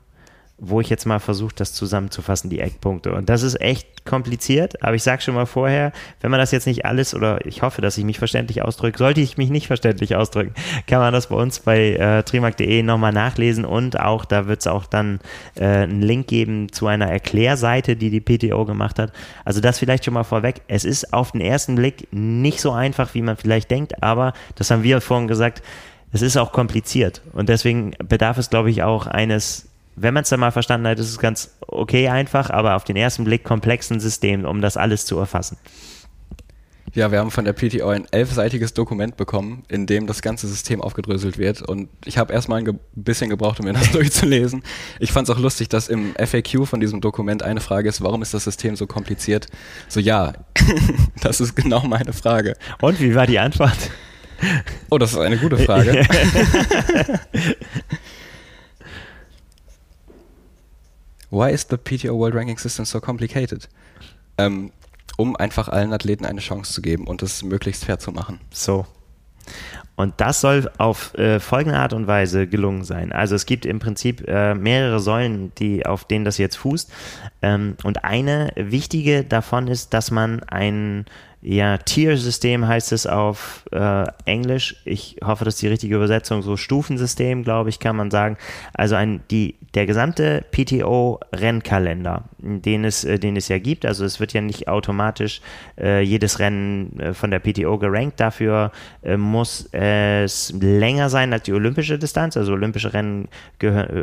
[0.63, 3.13] wo ich jetzt mal versuche, das zusammenzufassen, die Eckpunkte.
[3.13, 6.67] Und das ist echt kompliziert, aber ich sage schon mal vorher, wenn man das jetzt
[6.67, 10.15] nicht alles, oder ich hoffe, dass ich mich verständlich ausdrücke, sollte ich mich nicht verständlich
[10.15, 10.53] ausdrücken,
[10.85, 14.67] kann man das bei uns bei äh, trimark.de nochmal nachlesen und auch, da wird es
[14.67, 15.19] auch dann
[15.55, 19.11] äh, einen Link geben zu einer Erklärseite, die die PTO gemacht hat.
[19.43, 20.61] Also das vielleicht schon mal vorweg.
[20.67, 24.69] Es ist auf den ersten Blick nicht so einfach, wie man vielleicht denkt, aber das
[24.69, 25.63] haben wir vorhin gesagt,
[26.13, 30.29] es ist auch kompliziert und deswegen bedarf es, glaube ich, auch eines wenn man es
[30.29, 33.99] dann mal verstanden hat, ist es ganz okay einfach, aber auf den ersten Blick komplexen
[33.99, 35.57] System, um das alles zu erfassen.
[36.93, 40.81] Ja, wir haben von der PTO ein elfseitiges Dokument bekommen, in dem das ganze System
[40.81, 41.61] aufgedröselt wird.
[41.61, 44.61] Und ich habe erstmal ein ge bisschen gebraucht, um mir das durchzulesen.
[44.99, 48.21] Ich fand es auch lustig, dass im FAQ von diesem Dokument eine Frage ist, warum
[48.21, 49.47] ist das System so kompliziert?
[49.87, 50.33] So ja,
[51.21, 52.57] das ist genau meine Frage.
[52.81, 53.89] Und wie war die Antwort?
[54.89, 56.05] Oh, das ist eine gute Frage.
[61.31, 63.67] Why is the PTO World Ranking System so complicated?
[64.37, 64.71] Ähm,
[65.17, 68.39] um einfach allen Athleten eine Chance zu geben und es möglichst fair zu machen.
[68.51, 68.85] So.
[69.95, 73.11] Und das soll auf äh, folgende Art und Weise gelungen sein.
[73.11, 76.91] Also es gibt im Prinzip äh, mehrere Säulen, die, auf denen das jetzt fußt.
[77.41, 81.05] Ähm, und eine wichtige davon ist, dass man ein
[81.43, 84.75] ja, Tier-System heißt es auf äh, Englisch.
[84.85, 86.43] Ich hoffe, das ist die richtige Übersetzung.
[86.43, 88.37] So Stufensystem, glaube ich, kann man sagen.
[88.73, 93.87] Also ein, die, der gesamte PTO-Rennkalender, den es, äh, den es ja gibt.
[93.87, 95.41] Also es wird ja nicht automatisch
[95.79, 98.19] äh, jedes Rennen äh, von der PTO gerankt.
[98.19, 98.71] Dafür
[99.01, 102.37] äh, muss es länger sein als die olympische Distanz.
[102.37, 103.29] Also olympische Rennen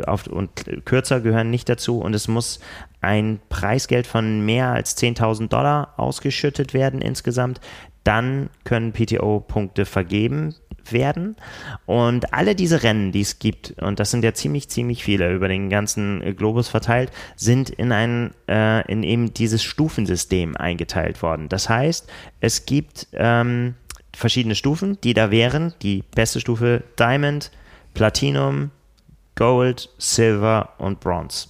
[0.05, 0.49] auf, und
[0.83, 1.99] kürzer gehören nicht dazu.
[1.99, 2.59] Und es muss
[3.01, 7.61] ein Preisgeld von mehr als 10.000 Dollar ausgeschüttet werden insgesamt,
[8.03, 10.55] dann können PTO-Punkte vergeben
[10.91, 11.35] werden.
[11.85, 15.47] Und alle diese Rennen, die es gibt, und das sind ja ziemlich, ziemlich viele über
[15.47, 21.49] den ganzen Globus verteilt, sind in ein, äh, in eben dieses Stufensystem eingeteilt worden.
[21.49, 23.75] Das heißt, es gibt ähm,
[24.15, 25.73] verschiedene Stufen, die da wären.
[25.81, 27.51] Die beste Stufe Diamond,
[27.93, 28.71] Platinum,
[29.35, 31.49] Gold, Silver und Bronze.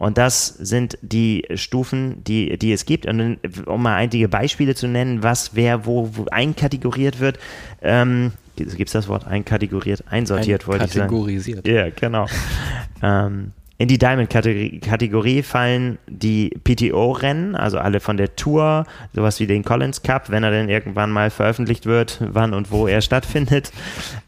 [0.00, 3.04] Und das sind die Stufen, die, die es gibt.
[3.04, 3.36] Und
[3.66, 7.38] um mal einige Beispiele zu nennen, was wer wo, wo einkategoriert wird,
[7.82, 11.10] ähm, gibt es das Wort einkategoriert, einsortiert, Ein wollte ich sagen.
[11.10, 11.68] Kategorisiert.
[11.68, 12.24] Ja, genau.
[13.02, 19.64] ähm, in die Diamond-Kategorie fallen die PTO-Rennen, also alle von der Tour, sowas wie den
[19.64, 23.70] Collins Cup, wenn er denn irgendwann mal veröffentlicht wird, wann und wo er stattfindet,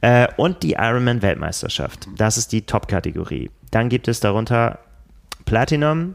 [0.02, 2.08] äh, und die Ironman-Weltmeisterschaft.
[2.14, 3.50] Das ist die Top-Kategorie.
[3.70, 4.78] Dann gibt es darunter
[5.44, 6.14] Platinum,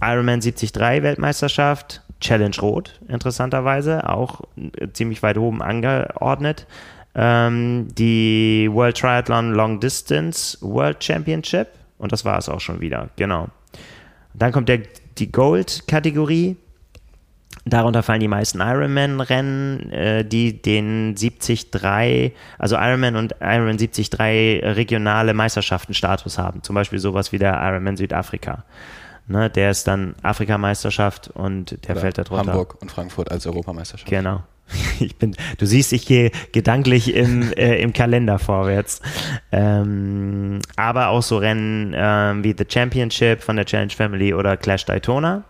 [0.00, 6.66] Ironman 73 Weltmeisterschaft, Challenge Rot, interessanterweise, auch äh, ziemlich weit oben angeordnet.
[7.14, 11.68] Ähm, die World Triathlon Long Distance World Championship
[11.98, 13.48] und das war es auch schon wieder, genau.
[14.34, 14.80] Dann kommt der,
[15.18, 16.56] die Gold-Kategorie.
[17.64, 25.32] Darunter fallen die meisten Ironman-Rennen, äh, die den 73, also Ironman und Ironman 73 regionale
[25.32, 26.62] Meisterschaften-Status haben.
[26.62, 28.64] Zum Beispiel sowas wie der Ironman Südafrika.
[29.28, 32.52] Ne, der ist dann Afrikameisterschaft und der Oder fällt da drunter.
[32.52, 34.10] Hamburg und Frankfurt als Europameisterschaft.
[34.10, 34.42] Genau.
[35.00, 39.02] Ich bin, du siehst, ich gehe gedanklich im, äh, im Kalender vorwärts.
[39.50, 44.84] Ähm, aber auch so Rennen ähm, wie The Championship von der Challenge Family oder Clash
[44.84, 45.44] Daytona.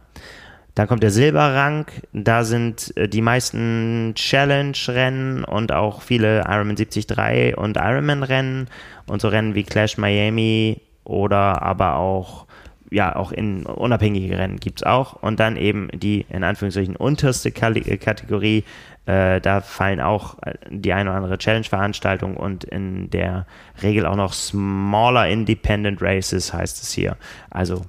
[0.74, 1.86] Dann kommt der Silberrang.
[2.12, 8.68] Da sind äh, die meisten Challenge-Rennen und auch viele Ironman 73 und Ironman-Rennen
[9.06, 12.46] und so Rennen wie Clash Miami oder aber auch
[12.90, 15.14] ja, auch in unabhängige Rennen gibt es auch.
[15.14, 18.64] Und dann eben die in Anführungszeichen unterste Kategorie.
[19.06, 23.46] Äh, da fallen auch äh, die eine oder andere Challenge-Veranstaltung und in der
[23.82, 27.16] Regel auch noch Smaller Independent Races heißt es hier.
[27.50, 27.82] Also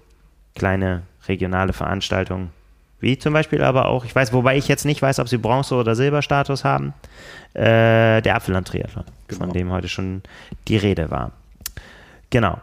[0.56, 2.52] kleine regionale Veranstaltungen.
[3.04, 5.76] Wie zum Beispiel aber auch, ich weiß, wobei ich jetzt nicht weiß, ob sie Bronze-
[5.76, 6.94] oder Silberstatus haben,
[7.54, 9.46] äh, der Apfelland-Triathlon, Genau.
[9.46, 10.22] von dem heute schon
[10.68, 11.32] die Rede war.
[12.30, 12.60] Genau.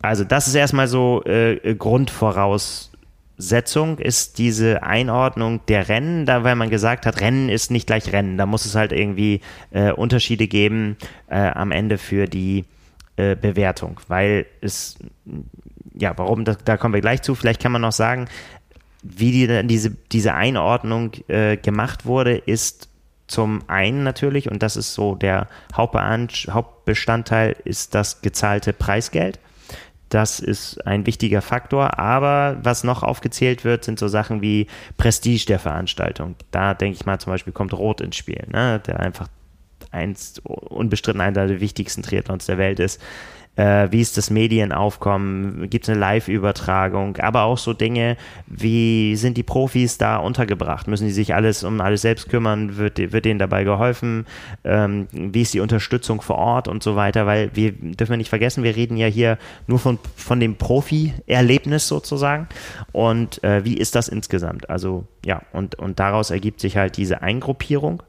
[0.00, 6.70] Also das ist erstmal so äh, Grundvoraussetzung, ist diese Einordnung der Rennen, da weil man
[6.70, 9.40] gesagt hat, Rennen ist nicht gleich Rennen, da muss es halt irgendwie
[9.72, 10.96] äh, Unterschiede geben
[11.28, 12.64] äh, am Ende für die
[13.16, 14.96] äh, Bewertung, weil es,
[15.94, 18.28] ja, warum, da, da kommen wir gleich zu, vielleicht kann man noch sagen,
[19.02, 22.88] wie die, dann diese, diese Einordnung äh, gemacht wurde, ist
[23.26, 29.38] zum einen natürlich, und das ist so der Hauptbestandteil, ist das gezahlte Preisgeld.
[30.08, 35.46] Das ist ein wichtiger Faktor, aber was noch aufgezählt wird, sind so Sachen wie Prestige
[35.46, 36.34] der Veranstaltung.
[36.50, 38.80] Da denke ich mal zum Beispiel kommt Rot ins Spiel, ne?
[38.84, 39.28] der einfach
[39.92, 43.00] eins, unbestritten einer der wichtigsten Triathlons der Welt ist.
[43.56, 45.68] Äh, wie ist das Medienaufkommen?
[45.68, 47.16] Gibt es eine Live-Übertragung?
[47.16, 50.86] Aber auch so Dinge, wie sind die Profis da untergebracht?
[50.86, 52.76] Müssen die sich alles um alles selbst kümmern?
[52.76, 54.24] Wird, wird denen dabei geholfen?
[54.64, 57.26] Ähm, wie ist die Unterstützung vor Ort und so weiter?
[57.26, 59.36] Weil wir dürfen wir nicht vergessen, wir reden ja hier
[59.66, 62.46] nur von, von dem Profi-Erlebnis sozusagen.
[62.92, 64.70] Und äh, wie ist das insgesamt?
[64.70, 68.02] Also ja, und, und daraus ergibt sich halt diese Eingruppierung.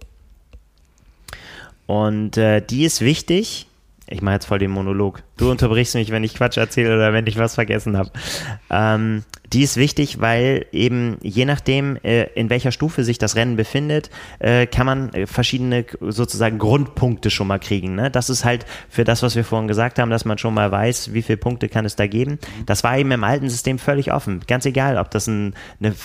[1.87, 3.67] Und äh, die ist wichtig.
[4.07, 5.23] Ich mache jetzt voll den Monolog.
[5.41, 8.11] Du unterbrichst mich, wenn ich Quatsch erzähle oder wenn ich was vergessen habe.
[8.69, 9.23] Ähm,
[9.53, 14.09] Die ist wichtig, weil eben je nachdem, äh, in welcher Stufe sich das Rennen befindet,
[14.39, 17.95] äh, kann man äh, verschiedene sozusagen Grundpunkte schon mal kriegen.
[17.95, 18.09] Ne?
[18.09, 21.13] Das ist halt für das, was wir vorhin gesagt haben, dass man schon mal weiß,
[21.13, 22.39] wie viele Punkte kann es da geben.
[22.65, 24.39] Das war eben im alten System völlig offen.
[24.47, 25.95] Ganz egal, ob das ein, eine,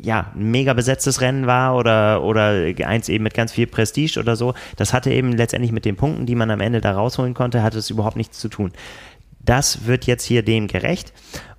[0.00, 4.36] ja, ein mega besetztes Rennen war oder, oder eins eben mit ganz viel Prestige oder
[4.36, 4.54] so.
[4.76, 7.78] Das hatte eben letztendlich mit den Punkten, die man am Ende da rausholen konnte, hatte
[7.78, 8.72] es überhaupt nichts zu tun.
[9.40, 11.12] Das wird jetzt hier dem gerecht.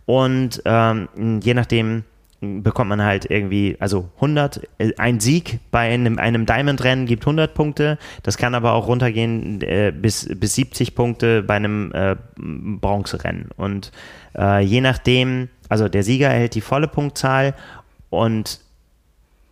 [0.05, 2.03] Und ähm, je nachdem
[2.39, 7.53] bekommt man halt irgendwie, also 100, äh, ein Sieg bei einem, einem Diamond-Rennen gibt 100
[7.53, 13.49] Punkte, das kann aber auch runtergehen äh, bis, bis 70 Punkte bei einem äh, Bronzerennen.
[13.57, 13.91] Und
[14.37, 17.55] äh, je nachdem, also der Sieger erhält die volle Punktzahl
[18.09, 18.59] und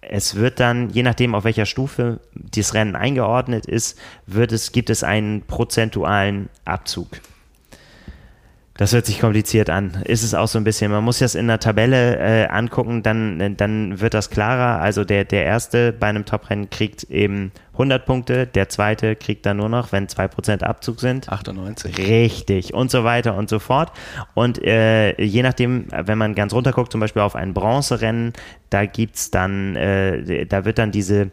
[0.01, 4.91] es wird dann, je nachdem auf welcher Stufe das Rennen eingeordnet ist, wird es, gibt
[4.91, 7.07] es einen prozentualen Abzug.
[8.77, 10.01] Das hört sich kompliziert an.
[10.03, 10.91] Ist es auch so ein bisschen.
[10.91, 14.81] Man muss das in der Tabelle äh, angucken, dann, dann wird das klarer.
[14.81, 19.57] Also der, der erste bei einem Top-Rennen kriegt eben 100 Punkte, der zweite kriegt dann
[19.57, 21.29] nur noch, wenn 2% Abzug sind.
[21.29, 21.97] 98.
[21.97, 22.73] Richtig.
[22.73, 23.93] Und so weiter und so fort.
[24.33, 28.33] Und äh, je nachdem, wenn man ganz runter guckt, zum Beispiel auf ein Bronzerennen,
[28.69, 31.31] da gibt's dann, äh, da wird dann diese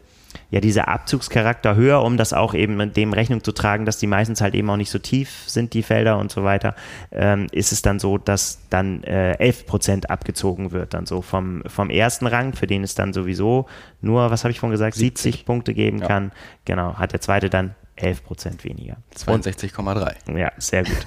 [0.49, 4.41] ja, dieser Abzugscharakter höher, um das auch eben dem Rechnung zu tragen, dass die meistens
[4.41, 6.75] halt eben auch nicht so tief sind, die Felder und so weiter,
[7.11, 11.63] ähm, ist es dann so, dass dann äh, 11 Prozent abgezogen wird, dann so vom,
[11.67, 13.67] vom ersten Rang, für den es dann sowieso
[14.01, 16.07] nur, was habe ich vorhin gesagt, 70, 70 Punkte geben ja.
[16.07, 16.31] kann.
[16.65, 18.97] Genau, hat der zweite dann 11 Prozent weniger.
[19.15, 20.37] 62,3.
[20.37, 21.05] Ja, sehr gut.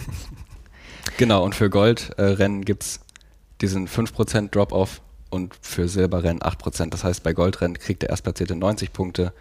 [1.18, 3.00] genau, und für Goldrennen äh, gibt es
[3.60, 5.00] diesen 5% Drop-Off
[5.30, 6.90] und für Silberrennen 8%.
[6.90, 9.32] Das heißt, bei Goldrennen kriegt der Erstplatzierte 90 Punkte,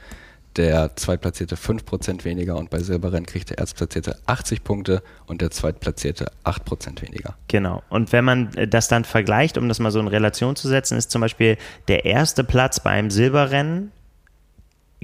[0.57, 6.31] der Zweitplatzierte 5% weniger und bei Silberrennen kriegt der Erstplatzierte 80 Punkte und der Zweitplatzierte
[6.43, 7.35] 8% weniger.
[7.47, 7.83] Genau.
[7.89, 10.97] Und wenn man äh, das dann vergleicht, um das mal so in Relation zu setzen,
[10.97, 11.57] ist zum Beispiel
[11.87, 13.91] der erste Platz bei einem Silberrennen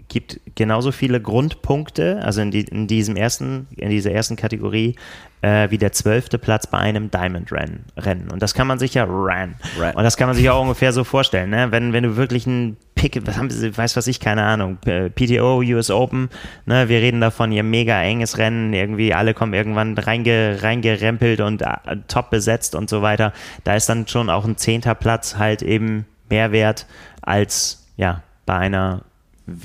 [0.08, 4.96] gibt genauso viele Grundpunkte, also in, die, in diesem ersten, in dieser ersten Kategorie,
[5.42, 7.86] äh, wie der zwölfte Platz bei einem Diamond-Rennen.
[7.98, 8.30] Rennen.
[8.32, 9.56] Und das kann man sich ja ran.
[9.96, 11.72] Und das kann man sich auch ungefähr so vorstellen, ne?
[11.72, 14.78] Wenn, wenn du wirklich ein Pick, was haben sie, weiß was ich, keine Ahnung,
[15.16, 16.30] PTO, US Open,
[16.66, 16.90] ne?
[16.90, 21.96] Wir reden davon, ihr mega enges Rennen, irgendwie alle kommen irgendwann reinge, reingerempelt und uh,
[22.08, 23.34] top besetzt und so weiter.
[23.64, 26.86] Da ist dann schon auch ein zehnter Platz halt eben mehr wert
[27.22, 29.04] als, ja, bei einer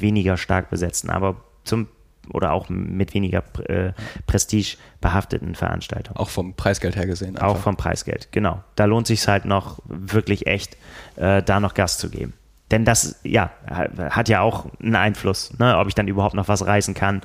[0.01, 1.89] weniger stark besetzten, aber zum
[2.31, 3.93] oder auch mit weniger äh,
[4.27, 6.17] Prestige behafteten Veranstaltungen.
[6.17, 7.37] Auch vom Preisgeld her gesehen.
[7.37, 7.49] Einfach.
[7.49, 8.63] Auch vom Preisgeld, genau.
[8.75, 10.77] Da lohnt sich halt noch wirklich echt,
[11.17, 12.33] äh, da noch Gas zu geben.
[12.71, 15.79] Denn das, ja, hat ja auch einen Einfluss, ne?
[15.79, 17.23] ob ich dann überhaupt noch was reißen kann,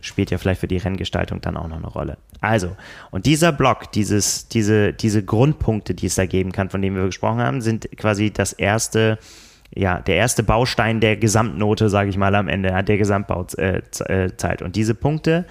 [0.00, 2.16] spielt ja vielleicht für die Renngestaltung dann auch noch eine Rolle.
[2.40, 2.74] Also,
[3.10, 7.04] und dieser Block, dieses, diese, diese Grundpunkte, die es da geben kann, von denen wir
[7.04, 9.18] gesprochen haben, sind quasi das erste
[9.76, 14.00] ja, der erste Baustein der Gesamtnote, sage ich mal, am Ende der Gesamtbauzeit.
[14.00, 15.44] Äh, und diese Punkte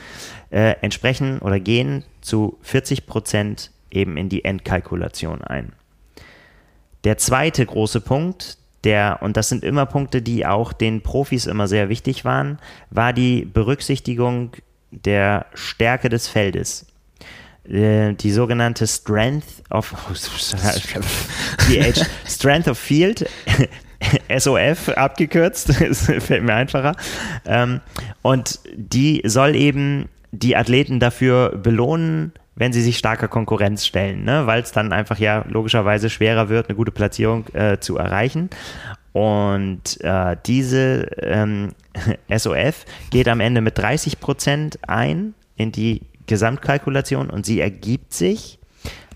[0.50, 5.74] äh, entsprechen oder gehen zu 40 Prozent eben in die Endkalkulation ein.
[7.04, 11.68] Der zweite große Punkt, der, und das sind immer Punkte, die auch den Profis immer
[11.68, 12.58] sehr wichtig waren,
[12.90, 14.52] war die Berücksichtigung
[14.90, 16.88] der Stärke des Feldes
[17.70, 19.94] äh, die sogenannte Strength of
[22.28, 23.28] Strength of Field
[24.38, 26.96] SOF abgekürzt, das fällt mir einfacher.
[27.46, 27.82] Ähm,
[28.22, 34.48] und die soll eben die Athleten dafür belohnen, wenn sie sich starker Konkurrenz stellen, ne?
[34.48, 38.50] weil es dann einfach ja logischerweise schwerer wird, eine gute Platzierung äh, zu erreichen.
[39.12, 41.70] Und äh, diese ähm,
[42.36, 48.60] SOF geht am Ende mit 30 Prozent ein in die Gesamtkalkulation und sie ergibt sich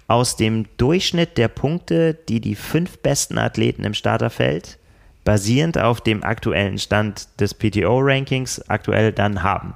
[0.09, 4.79] aus dem Durchschnitt der Punkte, die die fünf besten Athleten im Starterfeld
[5.23, 9.75] basierend auf dem aktuellen Stand des PTO-Rankings aktuell dann haben.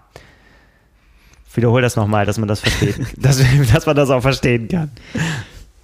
[1.48, 4.90] Ich wiederhole das nochmal, dass man das versteht, dass, dass, man das auch verstehen kann.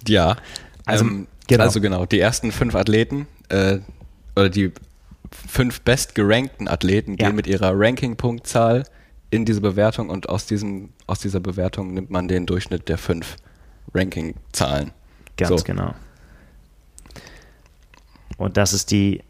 [0.08, 0.36] Ja,
[0.84, 1.62] also, ähm, genau.
[1.62, 3.78] also genau, die ersten fünf Athleten äh,
[4.34, 4.72] oder die
[5.48, 7.32] fünf bestgerankten Athleten gehen ja.
[7.32, 8.82] mit ihrer Ranking-Punktzahl
[9.30, 13.36] in diese Bewertung und aus, diesem, aus dieser Bewertung nimmt man den Durchschnitt der fünf
[13.94, 14.92] Ranking-Zahlen.
[15.36, 15.64] Ganz so.
[15.64, 15.94] genau.
[18.36, 19.22] Und das ist die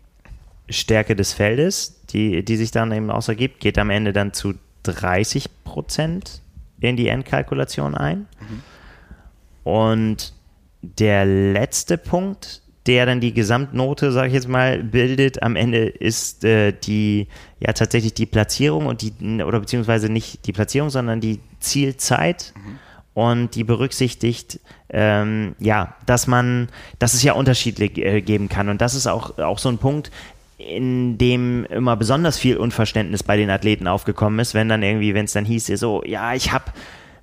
[0.69, 4.55] Stärke des Feldes, die, die sich dann eben ausergibt, geht am Ende dann zu
[4.85, 6.43] 30 Prozent
[6.81, 8.27] in die Endkalkulation ein.
[8.41, 8.63] Mhm.
[9.65, 10.33] Und
[10.83, 16.45] der letzte Punkt, der dann die Gesamtnote, sage ich jetzt mal, bildet, am Ende ist
[16.45, 21.41] äh, die, ja tatsächlich die Platzierung und die, oder beziehungsweise nicht die Platzierung, sondern die
[21.59, 22.55] Zielzeit.
[22.57, 22.79] Mhm
[23.15, 28.69] und die berücksichtigt, ähm, ja, dass man, dass es ja Unterschiede äh, geben kann.
[28.69, 30.11] Und das ist auch, auch so ein Punkt,
[30.59, 35.25] in dem immer besonders viel Unverständnis bei den Athleten aufgekommen ist, wenn dann irgendwie, wenn
[35.25, 36.67] es dann hieß, so, ja, ich habe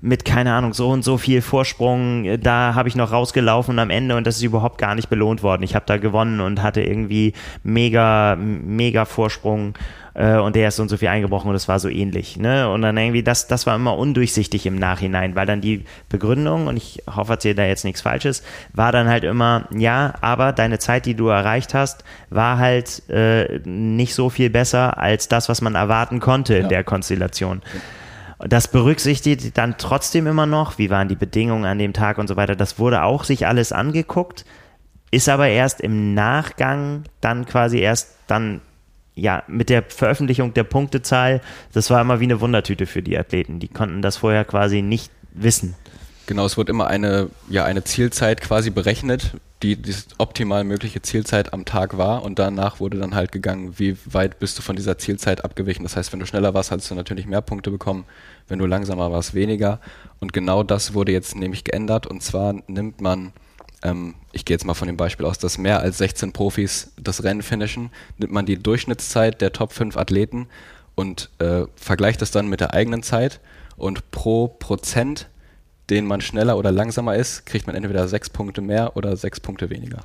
[0.02, 3.90] mit, keine Ahnung, so und so viel Vorsprung, äh, da habe ich noch rausgelaufen am
[3.90, 5.64] Ende und das ist überhaupt gar nicht belohnt worden.
[5.64, 7.34] Ich habe da gewonnen und hatte irgendwie
[7.64, 9.74] mega, mega Vorsprung
[10.18, 12.38] äh, und der ist so und so viel eingebrochen und das war so ähnlich.
[12.38, 12.70] Ne?
[12.70, 16.76] Und dann irgendwie, das, das war immer undurchsichtig im Nachhinein, weil dann die Begründung, und
[16.76, 18.42] ich hoffe, erzähle da jetzt nichts Falsches,
[18.74, 23.60] war dann halt immer, ja, aber deine Zeit, die du erreicht hast, war halt äh,
[23.64, 26.70] nicht so viel besser als das, was man erwarten konnte in ja.
[26.70, 27.62] der Konstellation.
[28.40, 28.48] Ja.
[28.48, 32.36] Das berücksichtigt dann trotzdem immer noch, wie waren die Bedingungen an dem Tag und so
[32.36, 32.56] weiter.
[32.56, 34.46] Das wurde auch sich alles angeguckt,
[35.12, 38.62] ist aber erst im Nachgang dann quasi erst dann
[39.18, 41.42] ja, mit der Veröffentlichung der Punktezahl,
[41.74, 43.60] das war immer wie eine Wundertüte für die Athleten.
[43.60, 45.76] Die konnten das vorher quasi nicht wissen.
[46.28, 49.32] Genau, es wird immer eine, ja, eine Zielzeit quasi berechnet,
[49.64, 53.98] die die optimal mögliche Zielzeit am Tag war und danach wurde dann halt gegangen, wie
[54.06, 55.84] weit bist du von dieser Zielzeit abgewichen.
[55.84, 58.06] Das heißt, wenn du schneller warst, hast du natürlich mehr Punkte bekommen,
[58.48, 59.80] wenn du langsamer warst, weniger.
[60.20, 63.32] Und genau das wurde jetzt nämlich geändert und zwar nimmt man,
[63.84, 67.24] ähm, ich gehe jetzt mal von dem Beispiel aus, dass mehr als 16 Profis das
[67.24, 70.48] Rennen finishen, nimmt man die Durchschnittszeit der Top 5 Athleten
[70.96, 73.40] und äh, vergleicht das dann mit der eigenen Zeit
[73.76, 75.30] und pro Prozent
[75.90, 79.70] den man schneller oder langsamer ist, kriegt man entweder sechs Punkte mehr oder sechs Punkte
[79.70, 80.04] weniger.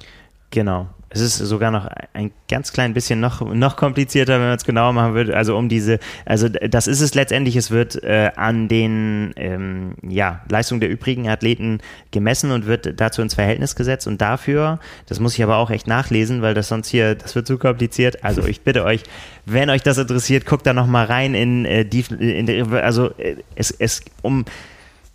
[0.53, 0.88] Genau.
[1.14, 4.94] Es ist sogar noch ein ganz klein bisschen noch, noch komplizierter, wenn man es genauer
[4.94, 5.36] machen würde.
[5.36, 10.40] Also um diese, also das ist es letztendlich, es wird äh, an den ähm, ja,
[10.48, 11.80] Leistungen der übrigen Athleten
[12.12, 14.07] gemessen und wird dazu ins Verhältnis gesetzt.
[14.07, 17.46] Und dafür, das muss ich aber auch echt nachlesen, weil das sonst hier, das wird
[17.46, 18.24] zu kompliziert.
[18.24, 19.03] Also ich bitte euch,
[19.44, 23.70] wenn euch das interessiert, guckt da nochmal rein in äh, die, in also äh, es,
[23.70, 24.46] es um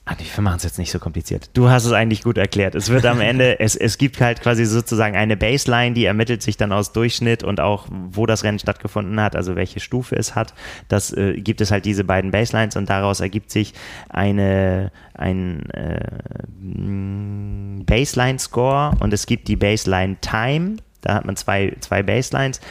[0.09, 1.49] Ach, wir machen es jetzt nicht so kompliziert.
[1.53, 2.75] Du hast es eigentlich gut erklärt.
[2.75, 6.55] Es wird am Ende, es, es gibt halt quasi sozusagen eine Baseline, die ermittelt sich
[6.55, 10.53] dann aus Durchschnitt und auch, wo das Rennen stattgefunden hat, also welche Stufe es hat.
[10.87, 13.73] Das äh, gibt es halt diese beiden Baselines und daraus ergibt sich
[14.07, 15.99] eine, ein äh,
[17.83, 20.77] Baseline-Score und es gibt die Baseline-Time.
[21.01, 22.61] Da hat man zwei, zwei Baselines,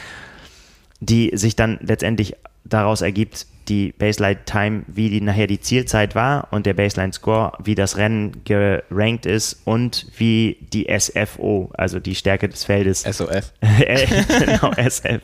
[1.01, 2.35] die sich dann letztendlich
[2.65, 7.51] daraus ergibt, die Baseline Time, wie die nachher die Zielzeit war und der Baseline Score,
[7.63, 13.03] wie das Rennen gerankt ist und wie die SFO, also die Stärke des Feldes.
[13.03, 13.53] SOF.
[13.61, 15.21] genau, SF.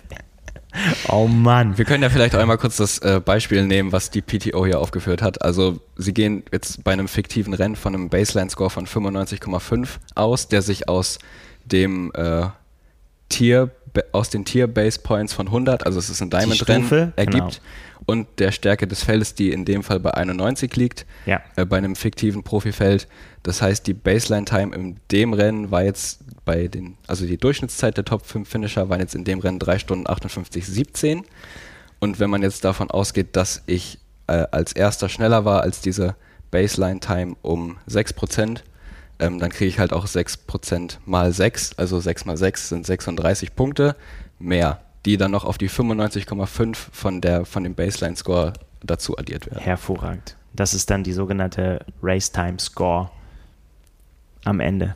[1.09, 1.77] Oh Mann.
[1.77, 4.79] Wir können ja vielleicht auch einmal kurz das äh, Beispiel nehmen, was die PTO hier
[4.79, 5.41] aufgeführt hat.
[5.43, 10.63] Also sie gehen jetzt bei einem fiktiven Rennen von einem Baseline-Score von 95,5 aus, der
[10.63, 11.19] sich aus
[11.65, 12.47] dem äh,
[13.29, 13.71] Tier
[14.11, 17.31] aus den Tier Base Points von 100, also es ist ein Diamond Rennen, ergibt.
[17.31, 17.49] Genau
[18.05, 21.41] und der Stärke des Feldes, die in dem Fall bei 91 liegt, ja.
[21.55, 23.07] äh, bei einem fiktiven Profifeld.
[23.43, 28.05] Das heißt, die Baseline-Time in dem Rennen war jetzt bei den, also die Durchschnittszeit der
[28.05, 31.23] Top 5 Finisher waren jetzt in dem Rennen 3 Stunden 58, 17.
[31.99, 36.15] Und wenn man jetzt davon ausgeht, dass ich äh, als erster schneller war als diese
[36.51, 38.59] Baseline-Time um 6%,
[39.19, 43.55] ähm, dann kriege ich halt auch 6% mal 6, also 6 mal 6 sind 36
[43.55, 43.95] Punkte
[44.39, 49.61] mehr die dann noch auf die 95,5 von, von dem Baseline-Score dazu addiert werden.
[49.61, 50.37] Hervorragend.
[50.53, 53.09] Das ist dann die sogenannte Race-Time-Score
[54.45, 54.95] am Ende.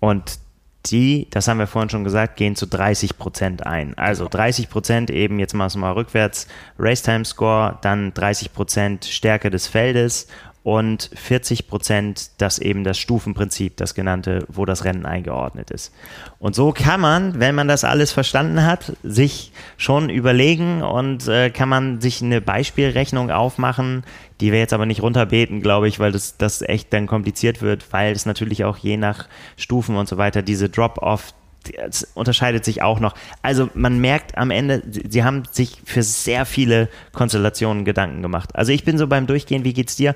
[0.00, 0.38] Und
[0.86, 3.96] die, das haben wir vorhin schon gesagt, gehen zu 30 Prozent ein.
[3.96, 6.46] Also 30 Prozent eben, jetzt machen wir mal rückwärts,
[6.78, 10.28] Race-Time-Score, dann 30 Prozent Stärke des Feldes
[10.64, 15.92] und 40 Prozent das eben das Stufenprinzip, das genannte, wo das Rennen eingeordnet ist.
[16.38, 21.50] Und so kann man, wenn man das alles verstanden hat, sich schon überlegen und äh,
[21.50, 24.04] kann man sich eine Beispielrechnung aufmachen,
[24.40, 27.92] die wir jetzt aber nicht runterbeten, glaube ich, weil das, das echt dann kompliziert wird,
[27.92, 31.34] weil es natürlich auch je nach Stufen und so weiter diese Drop-off
[31.72, 33.14] das unterscheidet sich auch noch.
[33.42, 38.54] Also man merkt am Ende, sie haben sich für sehr viele Konstellationen Gedanken gemacht.
[38.54, 40.14] Also ich bin so beim Durchgehen, wie geht's dir?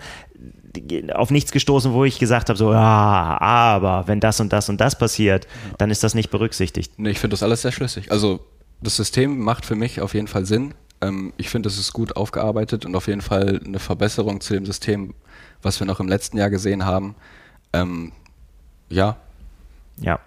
[1.14, 4.80] auf nichts gestoßen, wo ich gesagt habe, so, ja, aber wenn das und das und
[4.80, 6.92] das passiert, dann ist das nicht berücksichtigt.
[6.98, 8.12] Nee, ich finde das alles sehr schlüssig.
[8.12, 8.40] Also
[8.80, 10.74] das System macht für mich auf jeden Fall Sinn.
[11.00, 14.66] Ähm, ich finde, es ist gut aufgearbeitet und auf jeden Fall eine Verbesserung zu dem
[14.66, 15.14] System,
[15.62, 17.14] was wir noch im letzten Jahr gesehen haben.
[17.72, 18.12] Ähm,
[18.88, 19.16] ja.
[20.00, 20.20] Ja,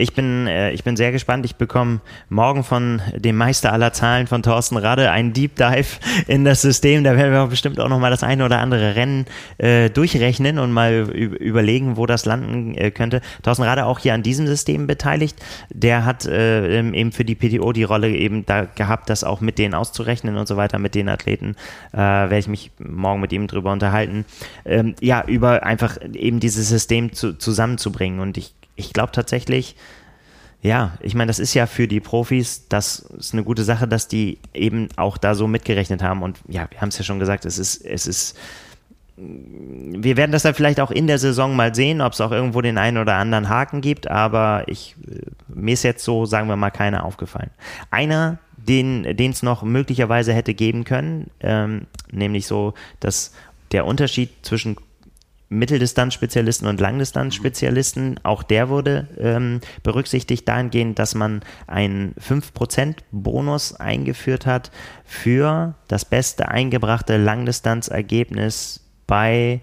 [0.00, 1.44] Ich bin, äh, ich bin sehr gespannt.
[1.44, 6.44] Ich bekomme morgen von dem Meister aller Zahlen von Thorsten Radde einen Deep Dive in
[6.44, 7.02] das System.
[7.02, 9.26] Da werden wir bestimmt auch nochmal das eine oder andere Rennen
[9.58, 13.22] äh, durchrechnen und mal überlegen, wo das landen äh, könnte.
[13.42, 15.36] Thorsten Radde auch hier an diesem System beteiligt.
[15.70, 19.58] Der hat äh, eben für die PTO die Rolle eben da gehabt, das auch mit
[19.58, 21.56] denen auszurechnen und so weiter, mit den Athleten.
[21.92, 24.26] Äh, werde ich mich morgen mit ihm drüber unterhalten.
[24.64, 28.20] Ähm, ja, über einfach eben dieses System zu, zusammenzubringen.
[28.20, 29.76] Und ich ich glaube tatsächlich,
[30.62, 34.08] ja, ich meine, das ist ja für die Profis, das ist eine gute Sache, dass
[34.08, 36.22] die eben auch da so mitgerechnet haben.
[36.22, 38.38] Und ja, wir haben es ja schon gesagt, es ist, es ist,
[39.16, 42.60] wir werden das dann vielleicht auch in der Saison mal sehen, ob es auch irgendwo
[42.60, 44.96] den einen oder anderen Haken gibt, aber ich,
[45.48, 47.50] mir ist jetzt so, sagen wir mal, keiner aufgefallen.
[47.90, 53.32] Einer, den es noch möglicherweise hätte geben können, ähm, nämlich so, dass
[53.72, 54.76] der Unterschied zwischen
[55.50, 64.44] Mitteldistanzspezialisten und Langdistanzspezialisten, auch der wurde ähm, berücksichtigt dahingehend, dass man einen 5% Bonus eingeführt
[64.44, 64.70] hat
[65.04, 69.62] für das beste eingebrachte Langdistanzergebnis bei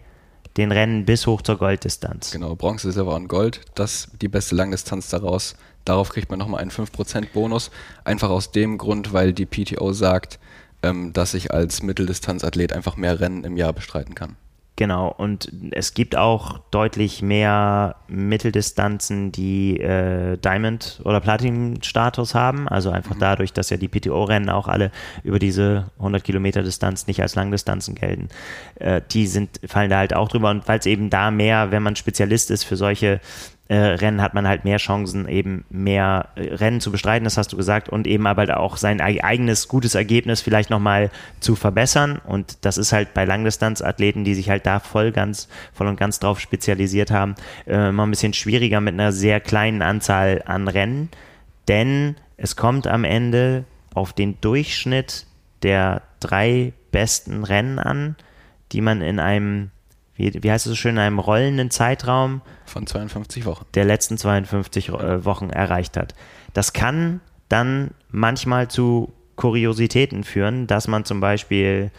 [0.58, 2.32] den Rennen bis hoch zur Golddistanz.
[2.32, 5.56] Genau, Bronze, Silber und Gold, das die beste Langdistanz daraus.
[5.84, 7.70] Darauf kriegt man nochmal einen 5% Bonus.
[8.04, 10.40] Einfach aus dem Grund, weil die PTO sagt,
[10.82, 14.38] ähm, dass ich als Mitteldistanzathlet einfach mehr Rennen im Jahr bestreiten kann.
[14.78, 22.67] Genau, und es gibt auch deutlich mehr Mitteldistanzen, die äh, Diamond- oder Platin-Status haben.
[22.67, 23.19] Also einfach mhm.
[23.19, 24.91] dadurch, dass ja die PTO-Rennen auch alle
[25.23, 28.28] über diese 100 Kilometer Distanz nicht als Langdistanzen gelten.
[28.76, 30.49] Äh, die sind, fallen da halt auch drüber.
[30.49, 33.21] Und weil es eben da mehr, wenn man Spezialist ist für solche
[33.68, 37.51] äh, Rennen hat man halt mehr Chancen, eben mehr äh, Rennen zu bestreiten, das hast
[37.51, 41.09] du gesagt, und eben aber auch sein eigenes gutes Ergebnis vielleicht nochmal
[41.39, 42.22] zu verbessern.
[42.26, 46.20] Und das ist halt bei Langdistanzathleten, die sich halt da voll ganz, voll und ganz
[46.20, 47.36] drauf spezialisiert haben,
[47.66, 51.09] äh, immer ein bisschen schwieriger mit einer sehr kleinen Anzahl an Rennen.
[51.68, 55.26] Denn es kommt am Ende auf den Durchschnitt
[55.63, 58.16] der drei besten Rennen an,
[58.72, 59.72] die man in einem
[60.16, 63.66] wie, wie heißt es so schön, in einem rollenden Zeitraum von 52 Wochen.
[63.74, 66.16] Der letzten 52 äh, Wochen erreicht hat.
[66.53, 71.91] Das kann dann manchmal zu Kuriositäten führen, dass man zum Beispiel,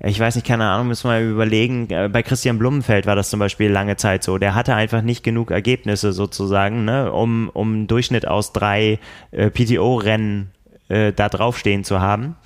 [0.00, 3.40] ich weiß nicht, keine Ahnung, müssen wir überlegen, äh, bei Christian Blumenfeld war das zum
[3.40, 4.38] Beispiel lange Zeit so.
[4.38, 9.00] Der hatte einfach nicht genug Ergebnisse sozusagen, ne, um, um einen Durchschnitt aus drei
[9.32, 10.52] äh, PTO-Rennen
[10.88, 12.36] äh, da draufstehen zu haben.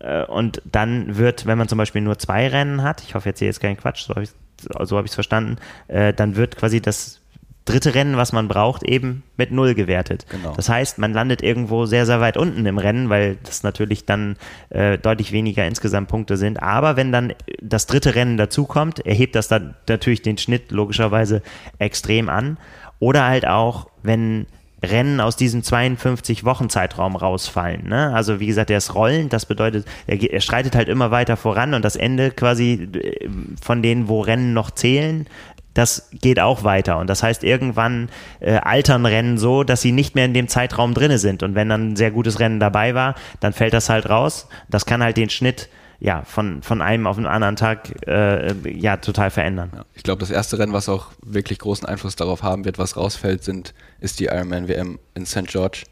[0.00, 3.38] Äh, und dann wird, wenn man zum Beispiel nur zwei Rennen hat, ich hoffe jetzt
[3.38, 5.56] hier jetzt keinen Quatsch, so habe ich es so verstanden,
[5.88, 7.20] äh, dann wird quasi das
[7.68, 10.26] dritte Rennen, was man braucht, eben mit null gewertet.
[10.30, 10.54] Genau.
[10.54, 14.36] Das heißt, man landet irgendwo sehr, sehr weit unten im Rennen, weil das natürlich dann
[14.70, 16.62] äh, deutlich weniger insgesamt Punkte sind.
[16.62, 21.42] Aber wenn dann das dritte Rennen dazukommt, erhebt das dann natürlich den Schnitt logischerweise
[21.78, 22.56] extrem an.
[23.00, 24.46] Oder halt auch, wenn
[24.82, 27.88] Rennen aus diesem 52-Wochen-Zeitraum rausfallen.
[27.88, 28.12] Ne?
[28.14, 31.74] Also wie gesagt, der ist rollend, das bedeutet, er, er streitet halt immer weiter voran
[31.74, 33.28] und das Ende quasi äh,
[33.60, 35.26] von denen, wo Rennen noch zählen,
[35.74, 36.98] das geht auch weiter.
[36.98, 38.08] Und das heißt, irgendwann
[38.40, 41.42] äh, altern Rennen so, dass sie nicht mehr in dem Zeitraum drinne sind.
[41.42, 44.48] Und wenn dann ein sehr gutes Rennen dabei war, dann fällt das halt raus.
[44.68, 45.68] Das kann halt den Schnitt
[46.00, 49.70] ja, von, von einem auf den anderen Tag äh, ja, total verändern.
[49.74, 52.96] Ja, ich glaube, das erste Rennen, was auch wirklich großen Einfluss darauf haben wird, was
[52.96, 55.46] rausfällt, sind, ist die Ironman WM in St.
[55.48, 55.84] George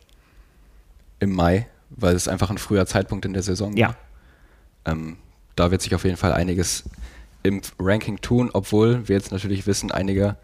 [1.19, 3.97] im Mai, weil es einfach ein früher Zeitpunkt in der Saison ja.
[4.85, 5.17] Ähm,
[5.57, 6.85] da wird sich auf jeden Fall einiges
[7.43, 10.37] im Ranking tun, obwohl wir jetzt natürlich wissen, einige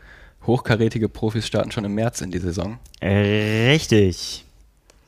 [0.46, 2.78] hochkarätige Profis starten schon im März in die Saison.
[3.00, 4.44] Richtig.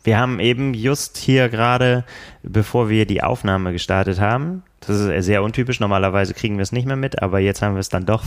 [0.05, 2.05] Wir haben eben just hier gerade,
[2.43, 6.87] bevor wir die Aufnahme gestartet haben, das ist sehr untypisch, normalerweise kriegen wir es nicht
[6.87, 8.23] mehr mit, aber jetzt haben wir es dann doch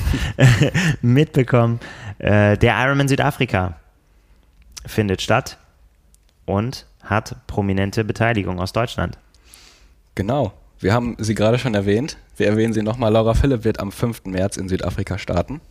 [1.01, 1.79] mitbekommen.
[2.17, 3.75] Äh, der Ironman Südafrika
[4.85, 5.57] findet statt
[6.45, 9.19] und hat prominente Beteiligung aus Deutschland.
[10.15, 12.17] Genau, wir haben sie gerade schon erwähnt.
[12.37, 13.11] Wir erwähnen sie nochmal.
[13.13, 14.25] Laura Philipp wird am 5.
[14.25, 15.61] März in Südafrika starten.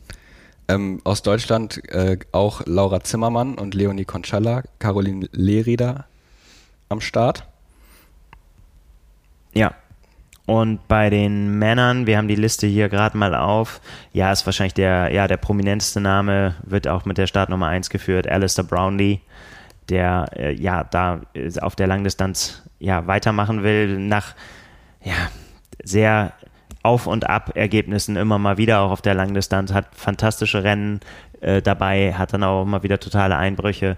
[0.69, 6.07] Ähm, aus Deutschland äh, auch Laura Zimmermann und Leonie Concella, Caroline Lerida
[6.89, 7.47] am Start.
[9.53, 9.75] Ja.
[10.47, 13.81] Und bei den Männern, wir haben die Liste hier gerade mal auf.
[14.13, 18.29] Ja, ist wahrscheinlich der, ja, der prominenteste Name, wird auch mit der Startnummer 1 geführt,
[18.29, 19.21] Alistair Brownlee,
[19.89, 21.21] der äh, ja da
[21.61, 24.35] auf der Langdistanz ja weitermachen will, nach
[25.03, 25.31] ja,
[25.83, 26.33] sehr
[26.87, 31.01] auf- und Ab-Ergebnissen immer mal wieder, auch auf der Langdistanz, hat fantastische Rennen
[31.41, 33.97] äh, dabei, hat dann auch immer wieder totale Einbrüche.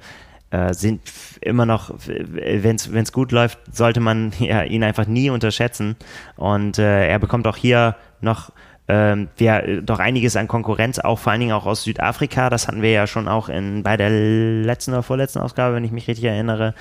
[0.50, 1.02] Äh, sind
[1.42, 5.96] immer noch, wenn es gut läuft, sollte man ja, ihn einfach nie unterschätzen.
[6.36, 8.50] Und äh, er bekommt auch hier noch
[8.88, 12.48] ähm, wir doch einiges an Konkurrenz, auch vor allen Dingen auch aus Südafrika.
[12.48, 15.92] Das hatten wir ja schon auch in, bei der letzten oder vorletzten Ausgabe, wenn ich
[15.92, 16.74] mich richtig erinnere.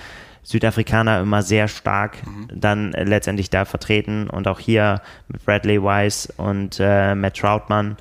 [0.48, 2.48] Südafrikaner immer sehr stark mhm.
[2.54, 7.98] dann äh, letztendlich da vertreten und auch hier mit Bradley Weiss und äh, Matt Troutman.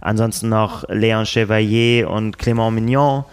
[0.00, 3.24] Ansonsten noch Leon Chevalier und Clément Mignon.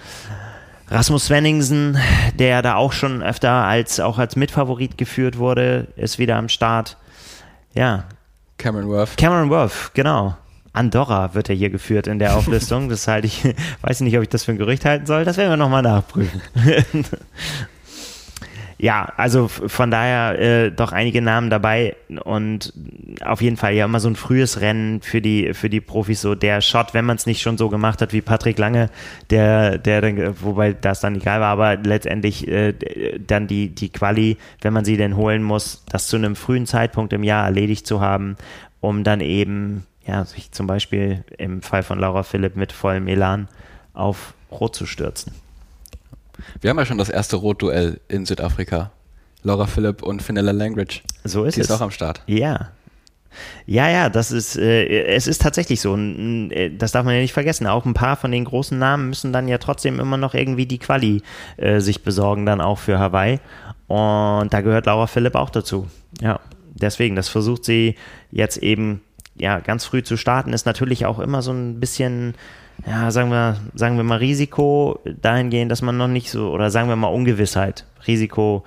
[0.87, 1.99] Rasmus Svenningsen,
[2.33, 6.97] der da auch schon öfter als auch als Mitfavorit geführt wurde, ist wieder am Start.
[7.75, 8.05] Ja.
[8.57, 9.17] Cameron Worth.
[9.17, 10.35] Cameron Worth, genau.
[10.73, 12.89] Andorra wird er hier geführt in der Auflistung.
[12.97, 13.43] Das halte ich,
[13.81, 15.25] weiß nicht, ob ich das für ein Gerücht halten soll.
[15.25, 16.41] Das werden wir nochmal nachprüfen.
[18.79, 22.73] ja, also von daher äh, doch einige Namen dabei und
[23.25, 26.35] auf jeden Fall ja immer so ein frühes Rennen für die für die Profis so
[26.35, 28.89] der Shot, wenn man es nicht schon so gemacht hat wie Patrick Lange,
[29.31, 32.73] der der wobei das dann egal war, aber letztendlich äh,
[33.17, 37.13] dann die die Quali, wenn man sie denn holen muss, das zu einem frühen Zeitpunkt
[37.13, 38.35] im Jahr erledigt zu haben,
[38.79, 43.47] um dann eben ja sich zum Beispiel im Fall von Laura Philipp mit vollem Elan
[43.95, 45.46] auf Rot zu stürzen.
[46.61, 48.91] Wir haben ja schon das erste Rotduell in Südafrika.
[49.43, 51.01] Laura Philipp und Finella Langridge.
[51.23, 51.67] So ist Die es.
[51.69, 52.21] ist auch am Start.
[52.27, 52.69] Ja.
[53.67, 55.95] Ja, ja, das ist, äh, es ist tatsächlich so.
[55.95, 57.67] Äh, das darf man ja nicht vergessen.
[57.67, 60.79] Auch ein paar von den großen Namen müssen dann ja trotzdem immer noch irgendwie die
[60.79, 61.21] Quali
[61.57, 63.39] äh, sich besorgen, dann auch für Hawaii.
[63.87, 65.87] Und da gehört Laura Philipp auch dazu.
[66.19, 66.39] Ja,
[66.73, 67.95] deswegen, das versucht sie
[68.31, 69.01] jetzt eben
[69.35, 72.33] ja ganz früh zu starten, ist natürlich auch immer so ein bisschen
[72.85, 76.89] ja, sagen wir, sagen wir mal Risiko dahingehend, dass man noch nicht so, oder sagen
[76.89, 77.85] wir mal Ungewissheit.
[78.05, 78.63] Risiko,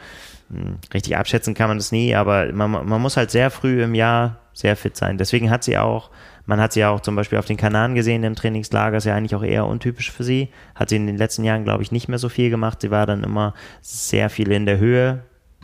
[0.51, 3.95] hm, richtig abschätzen kann man das nie, aber man, man muss halt sehr früh im
[3.95, 5.17] Jahr sehr fit sein.
[5.17, 6.11] Deswegen hat sie auch,
[6.47, 9.35] man hat sie auch zum Beispiel auf den Kanaren gesehen im Trainingslager, ist ja eigentlich
[9.35, 10.49] auch eher untypisch für sie.
[10.75, 12.81] Hat sie in den letzten Jahren, glaube ich, nicht mehr so viel gemacht.
[12.81, 15.21] Sie war dann immer sehr viel in der Höhe.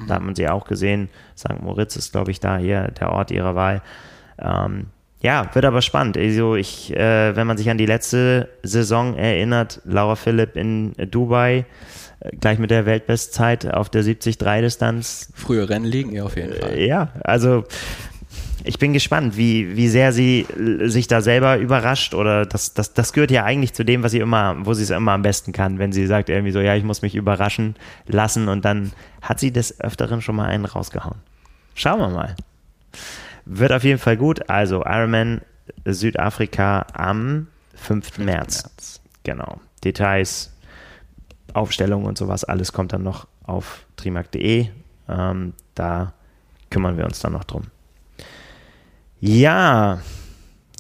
[0.07, 1.09] Da hat man sie auch gesehen.
[1.37, 1.61] St.
[1.61, 3.83] Moritz ist, glaube ich, da hier der Ort ihrer Wahl.
[4.39, 4.87] Ähm,
[5.21, 6.17] ja, wird aber spannend.
[6.19, 11.65] Also ich, äh, wenn man sich an die letzte Saison erinnert, Laura Philipp in Dubai,
[12.21, 15.33] äh, gleich mit der Weltbestzeit auf der 70-3-Distanz.
[15.35, 16.75] Frühe Rennen liegen ihr auf jeden Fall.
[16.75, 17.65] Äh, ja, also
[18.65, 20.47] ich bin gespannt, wie, wie sehr sie
[20.83, 24.19] sich da selber überrascht oder das, das, das gehört ja eigentlich zu dem, was sie
[24.19, 26.83] immer, wo sie es immer am besten kann, wenn sie sagt irgendwie so, ja, ich
[26.83, 28.93] muss mich überraschen lassen und dann
[29.23, 31.19] hat sie des Öfteren schon mal einen rausgehauen.
[31.75, 32.35] Schauen wir mal.
[33.47, 34.51] Wird auf jeden Fall gut.
[34.51, 35.41] Also Ironman
[35.85, 38.19] Südafrika am 5.
[38.19, 38.65] März.
[38.65, 39.01] März.
[39.23, 39.61] Genau.
[39.85, 40.53] Details,
[41.53, 44.69] Aufstellung und sowas, alles kommt dann noch auf trimark.de.
[45.09, 46.13] Ähm, da
[46.71, 47.65] kümmern wir uns dann noch drum.
[49.21, 50.01] Ja,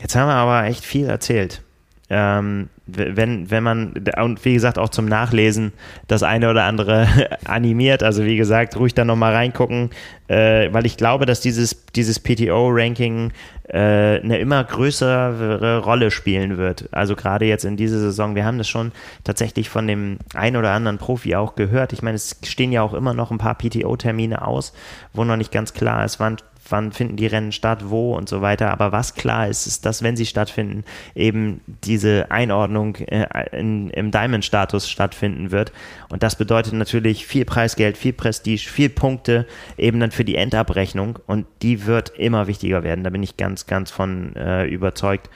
[0.00, 1.62] jetzt haben wir aber echt viel erzählt.
[2.08, 5.72] Ähm, wenn, wenn man, und wie gesagt, auch zum Nachlesen
[6.06, 7.08] das eine oder andere
[7.44, 8.04] animiert.
[8.04, 9.90] Also wie gesagt, ruhig da nochmal reingucken,
[10.28, 13.32] äh, weil ich glaube, dass dieses, dieses PTO-Ranking
[13.68, 16.88] äh, eine immer größere Rolle spielen wird.
[16.92, 18.92] Also gerade jetzt in dieser Saison, wir haben das schon
[19.24, 21.92] tatsächlich von dem einen oder anderen Profi auch gehört.
[21.92, 24.72] Ich meine, es stehen ja auch immer noch ein paar PTO-Termine aus,
[25.12, 26.36] wo noch nicht ganz klar ist, wann
[26.68, 28.70] wann finden die Rennen statt, wo und so weiter.
[28.70, 33.26] Aber was klar ist, ist, dass wenn sie stattfinden, eben diese Einordnung äh,
[33.58, 35.72] in, im Diamond-Status stattfinden wird.
[36.08, 39.46] Und das bedeutet natürlich viel Preisgeld, viel Prestige, viel Punkte
[39.76, 41.18] eben dann für die Endabrechnung.
[41.26, 43.04] Und die wird immer wichtiger werden.
[43.04, 45.30] Da bin ich ganz, ganz von äh, überzeugt.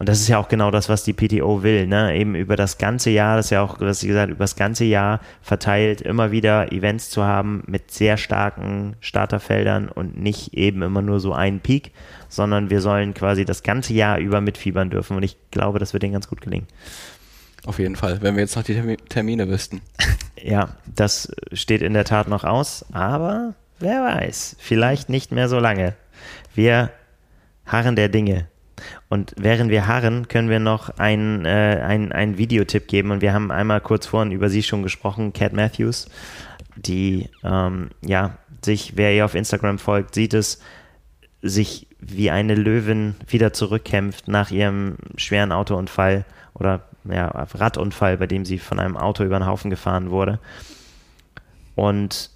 [0.00, 2.16] Und das ist ja auch genau das, was die PTO will, ne?
[2.16, 4.86] Eben über das ganze Jahr, das ist ja auch, was sie gesagt, über das ganze
[4.86, 11.02] Jahr verteilt, immer wieder Events zu haben mit sehr starken Starterfeldern und nicht eben immer
[11.02, 11.92] nur so einen Peak,
[12.30, 15.18] sondern wir sollen quasi das ganze Jahr über mitfiebern dürfen.
[15.18, 16.66] Und ich glaube, das wird ihnen ganz gut gelingen.
[17.66, 19.82] Auf jeden Fall, wenn wir jetzt noch die Termine wüssten.
[20.42, 25.58] Ja, das steht in der Tat noch aus, aber wer weiß, vielleicht nicht mehr so
[25.58, 25.92] lange.
[26.54, 26.88] Wir
[27.66, 28.49] harren der Dinge.
[29.08, 33.10] Und während wir harren, können wir noch einen äh, ein Videotipp geben.
[33.10, 36.08] Und wir haben einmal kurz vorhin über sie schon gesprochen, Cat Matthews,
[36.76, 40.60] die, ähm, ja, sich, wer ihr auf Instagram folgt, sieht es,
[41.42, 46.24] sich wie eine Löwin wieder zurückkämpft nach ihrem schweren Autounfall
[46.54, 50.38] oder ja, Radunfall, bei dem sie von einem Auto über den Haufen gefahren wurde.
[51.74, 52.30] Und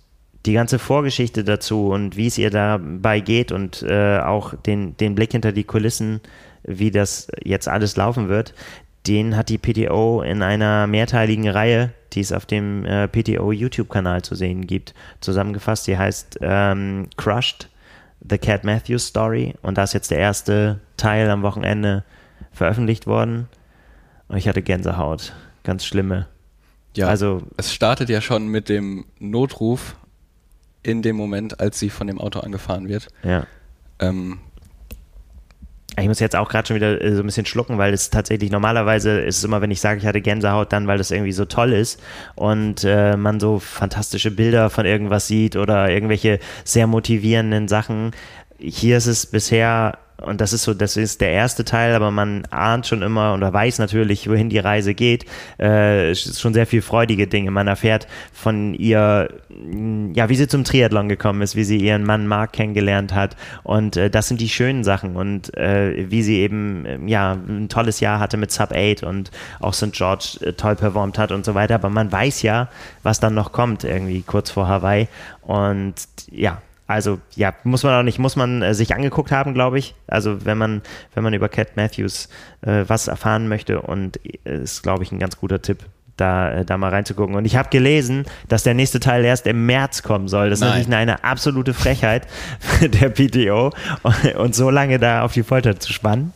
[0.47, 5.15] die ganze Vorgeschichte dazu und wie es ihr dabei geht und äh, auch den, den
[5.15, 6.21] Blick hinter die Kulissen,
[6.63, 8.55] wie das jetzt alles laufen wird,
[9.07, 14.23] den hat die PTO in einer mehrteiligen Reihe, die es auf dem äh, PTO YouTube-Kanal
[14.23, 15.87] zu sehen gibt, zusammengefasst.
[15.87, 17.69] Die heißt ähm, Crushed,
[18.29, 19.55] The Cat Matthews Story.
[19.63, 22.05] Und da ist jetzt der erste Teil am Wochenende
[22.53, 23.49] veröffentlicht worden.
[24.29, 25.35] Und ich hatte Gänsehaut.
[25.65, 26.27] Ganz schlimme.
[26.97, 29.97] Ja, also es startet ja schon mit dem Notruf
[30.85, 33.09] in dem Moment, als sie von dem Auto angefahren wird.
[33.25, 33.47] Ja.
[33.99, 34.39] Ähm,
[35.97, 38.51] ich muss jetzt auch gerade schon wieder äh, so ein bisschen schlucken, weil es tatsächlich
[38.51, 41.45] normalerweise ist es immer, wenn ich sage, ich hatte Gänsehaut, dann, weil das irgendwie so
[41.45, 42.01] toll ist
[42.35, 48.11] und äh, man so fantastische Bilder von irgendwas sieht oder irgendwelche sehr motivierenden Sachen.
[48.59, 52.45] Hier ist es bisher und das ist so, das ist der erste Teil, aber man
[52.47, 55.27] ahnt schon immer oder weiß natürlich, wohin die Reise geht.
[55.61, 57.51] Äh, ist schon sehr viel freudige Dinge.
[57.51, 59.29] Man erfährt von ihr,
[60.15, 63.37] ja, wie sie zum Triathlon gekommen ist, wie sie ihren Mann Mark kennengelernt hat.
[63.63, 67.69] Und äh, das sind die schönen Sachen und äh, wie sie eben, äh, ja, ein
[67.69, 69.93] tolles Jahr hatte mit Sub 8 und auch St.
[69.93, 71.75] George äh, toll performt hat und so weiter.
[71.77, 72.69] Aber man weiß ja,
[73.03, 75.09] was dann noch kommt, irgendwie kurz vor Hawaii.
[75.43, 75.95] Und
[76.31, 79.95] ja, also ja, muss man auch nicht, muss man äh, sich angeguckt haben, glaube ich.
[80.07, 80.83] Also wenn man,
[81.15, 82.29] wenn man über Cat Matthews
[82.63, 85.79] äh, was erfahren möchte und äh, ist, glaube ich, ein ganz guter Tipp,
[86.17, 87.37] da, äh, da mal reinzugucken.
[87.37, 90.51] Und ich habe gelesen, dass der nächste Teil erst im März kommen soll.
[90.51, 90.71] Das ist Nein.
[90.71, 92.27] natürlich eine absolute Frechheit
[92.81, 93.73] der PTO
[94.03, 96.33] und, und, so lange da auf die Folter zu spannen.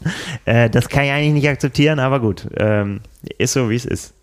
[0.47, 3.01] Äh, das kann ich eigentlich nicht akzeptieren, aber gut, ähm,
[3.37, 4.15] ist so, wie es ist.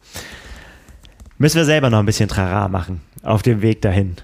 [1.37, 4.15] Müssen wir selber noch ein bisschen Trara machen auf dem Weg dahin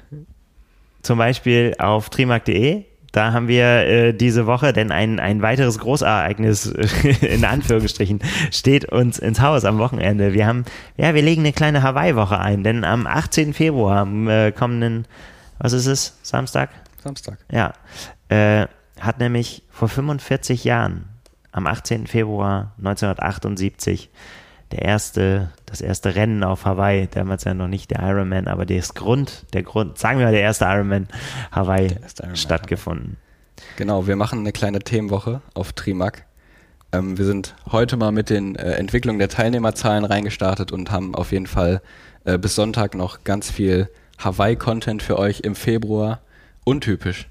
[1.01, 2.85] zum Beispiel auf trimark.de.
[3.11, 6.65] Da haben wir äh, diese Woche, denn ein, ein weiteres Großereignis,
[7.21, 8.21] in Anführungsstrichen,
[8.51, 10.33] steht uns ins Haus am Wochenende.
[10.33, 10.63] Wir haben,
[10.95, 13.53] ja, wir legen eine kleine Hawaii-Woche ein, denn am 18.
[13.53, 15.05] Februar, am äh, kommenden,
[15.59, 16.69] was ist es, Samstag?
[17.03, 17.37] Samstag.
[17.51, 17.73] Ja,
[18.29, 18.67] äh,
[18.99, 21.09] hat nämlich vor 45 Jahren,
[21.51, 22.07] am 18.
[22.07, 24.09] Februar 1978,
[24.71, 28.93] der erste, das erste Rennen auf Hawaii, damals ja noch nicht der Ironman, aber das
[28.93, 31.07] Grund, der Grund, sagen wir mal, der erste Ironman
[31.51, 33.17] Hawaii Ironman stattgefunden.
[33.77, 36.25] Genau, wir machen eine kleine Themenwoche auf Trimac.
[36.91, 41.31] Ähm, wir sind heute mal mit den äh, Entwicklungen der Teilnehmerzahlen reingestartet und haben auf
[41.31, 41.81] jeden Fall
[42.25, 46.21] äh, bis Sonntag noch ganz viel Hawaii-Content für euch im Februar.
[46.63, 47.27] Untypisch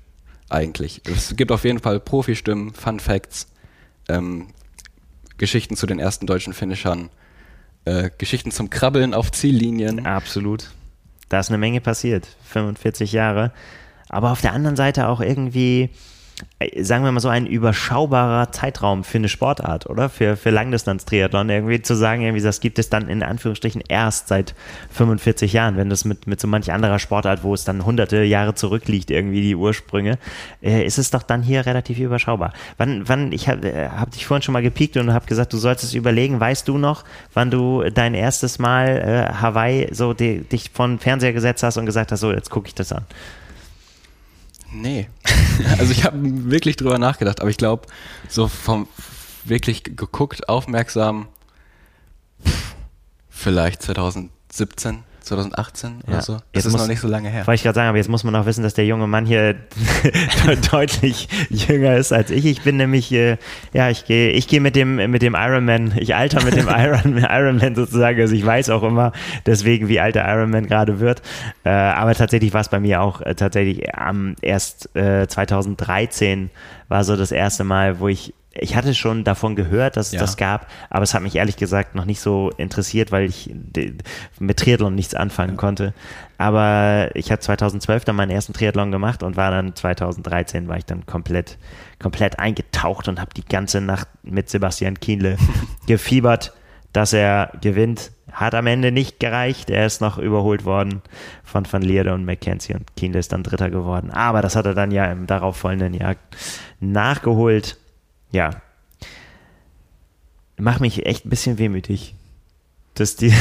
[0.49, 1.03] eigentlich.
[1.07, 3.49] Es gibt auf jeden Fall Profi-Stimmen, Fun Facts,
[4.09, 4.49] ähm,
[5.39, 7.11] Geschichten zu den ersten deutschen Finishern
[7.85, 10.07] äh, Geschichten zum Krabbeln auf Ziellinien.
[10.07, 10.71] Absolut.
[11.29, 12.29] Da ist eine Menge passiert.
[12.45, 13.53] 45 Jahre.
[14.09, 15.91] Aber auf der anderen Seite auch irgendwie
[16.81, 20.09] sagen wir mal so ein überschaubarer Zeitraum für eine Sportart, oder?
[20.09, 24.55] Für, für Langdistanz-Triathlon irgendwie zu sagen, irgendwie, das gibt es dann in Anführungsstrichen erst seit
[24.91, 28.55] 45 Jahren, wenn das mit, mit so manch anderer Sportart, wo es dann hunderte Jahre
[28.55, 30.19] zurückliegt, irgendwie die Ursprünge,
[30.63, 32.53] äh, ist es doch dann hier relativ überschaubar.
[32.77, 35.57] Wann, wann, ich habe äh, hab dich vorhin schon mal gepiekt und habe gesagt, du
[35.57, 38.89] sollst es überlegen, weißt du noch, wann du dein erstes Mal
[39.31, 42.69] äh, Hawaii so die, dich von Fernseher gesetzt hast und gesagt hast, so, jetzt gucke
[42.69, 43.05] ich das an?
[44.73, 45.09] Nee.
[45.79, 47.87] also ich habe wirklich drüber nachgedacht, aber ich glaube,
[48.29, 48.89] so vom
[49.45, 51.29] wirklich geguckt, aufmerksam,
[53.29, 55.05] vielleicht 2017.
[55.21, 56.13] 2018 ja.
[56.13, 56.33] oder so.
[56.35, 57.47] Das jetzt ist muss, noch nicht so lange her.
[57.47, 59.57] Wollte ich gerade sagen, aber jetzt muss man auch wissen, dass der junge Mann hier
[60.71, 62.47] deutlich jünger ist als ich.
[62.47, 63.37] Ich bin nämlich, äh,
[63.73, 67.19] ja, ich gehe ich gehe mit dem, mit dem Ironman, ich alter mit dem Iron,
[67.19, 68.21] Ironman sozusagen.
[68.21, 69.13] Also ich weiß auch immer
[69.47, 71.23] deswegen, wie alt der Ironman gerade wird.
[71.65, 76.49] Äh, aber tatsächlich war es bei mir auch äh, tatsächlich am erst 2013 äh,
[76.89, 80.21] war so das erste Mal, wo ich ich hatte schon davon gehört, dass es ja.
[80.21, 83.55] das gab, aber es hat mich ehrlich gesagt noch nicht so interessiert, weil ich
[84.41, 85.57] mit Triathlon nichts anfangen ja.
[85.57, 85.95] konnte.
[86.37, 90.85] Aber ich habe 2012 dann meinen ersten Triathlon gemacht und war dann 2013 war ich
[90.85, 91.59] dann komplett,
[92.01, 95.37] komplett eingetaucht und habe die ganze Nacht mit Sebastian Kienle
[95.87, 96.53] gefiebert,
[96.93, 98.11] dass er gewinnt.
[98.33, 99.71] Hat am Ende nicht gereicht.
[99.71, 101.03] Er ist noch überholt worden
[101.43, 104.11] von Van Lierde und McKenzie und Kienle ist dann Dritter geworden.
[104.11, 106.15] Aber das hat er dann ja im darauffolgenden Jahr
[106.79, 107.80] nachgeholt
[108.33, 108.51] ja,
[110.57, 112.15] macht mich echt ein bisschen wehmütig.
[112.95, 113.33] Dass die,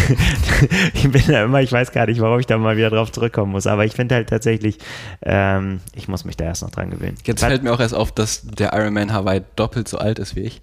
[0.94, 3.52] ich bin da immer, ich weiß gar nicht, warum ich da mal wieder drauf zurückkommen
[3.52, 4.78] muss, aber ich finde halt tatsächlich,
[5.24, 7.18] ähm, ich muss mich da erst noch dran gewöhnen.
[7.26, 10.42] Jetzt fällt mir auch erst auf, dass der Ironman Hawaii doppelt so alt ist wie
[10.42, 10.62] ich.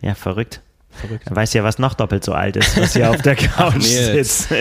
[0.00, 0.62] Ja, verrückt.
[0.90, 1.26] Verrückt.
[1.26, 3.74] Dann weißt du ja, was noch doppelt so alt ist, was hier auf der Couch
[3.76, 4.48] Ach, sitzt.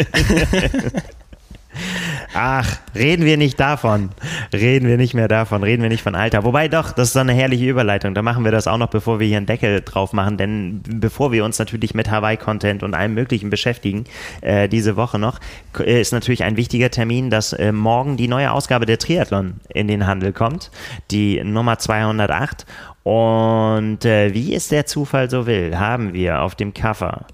[2.33, 4.09] Ach, reden wir nicht davon.
[4.53, 5.63] Reden wir nicht mehr davon.
[5.63, 6.43] Reden wir nicht von Alter.
[6.43, 8.13] Wobei doch, das ist eine herrliche Überleitung.
[8.13, 10.37] Da machen wir das auch noch, bevor wir hier einen Deckel drauf machen.
[10.37, 14.03] Denn bevor wir uns natürlich mit Hawaii-Content und allem Möglichen beschäftigen,
[14.41, 15.39] äh, diese Woche noch,
[15.79, 19.87] äh, ist natürlich ein wichtiger Termin, dass äh, morgen die neue Ausgabe der Triathlon in
[19.87, 20.69] den Handel kommt.
[21.09, 22.65] Die Nummer 208.
[23.03, 27.25] Und äh, wie es der Zufall so will, haben wir auf dem Cover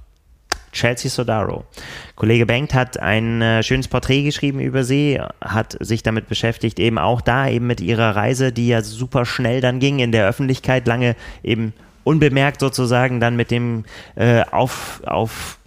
[0.75, 1.63] Chelsea Sodaro.
[2.15, 6.99] Kollege Bengt hat ein äh, schönes Porträt geschrieben über sie, hat sich damit beschäftigt, eben
[6.99, 10.85] auch da eben mit ihrer Reise, die ja super schnell dann ging in der Öffentlichkeit,
[10.85, 11.73] lange eben
[12.03, 15.57] unbemerkt sozusagen dann mit dem äh, auf, auf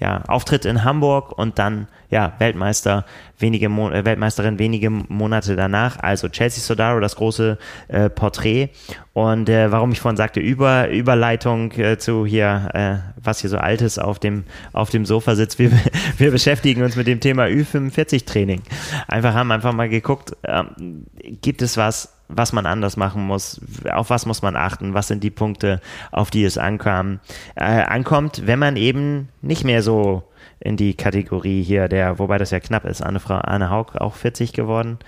[0.00, 3.04] ja, Auftritt in Hamburg und dann ja, Weltmeister
[3.38, 5.98] wenige Mo äh, Weltmeisterin wenige Monate danach.
[5.98, 8.70] Also Chelsea Sodaro, das große äh, Porträt.
[9.12, 13.58] Und äh, warum ich vorhin sagte, Über, Überleitung äh, zu hier, äh, was hier so
[13.58, 15.58] altes auf dem, auf dem Sofa sitzt.
[15.58, 15.70] Wir,
[16.18, 18.62] wir beschäftigen uns mit dem Thema Ü45-Training.
[19.08, 21.06] Einfach haben einfach mal geguckt, ähm,
[21.42, 23.60] gibt es was, was man anders machen muss,
[23.90, 25.80] auf was muss man achten, was sind die Punkte,
[26.12, 27.20] auf die es ankam,
[27.54, 30.22] äh, ankommt, wenn man eben nicht mehr so
[30.60, 34.14] in die Kategorie hier, der, wobei das ja knapp ist, Anne, Frau, Anne Haug auch
[34.14, 34.98] 40 geworden.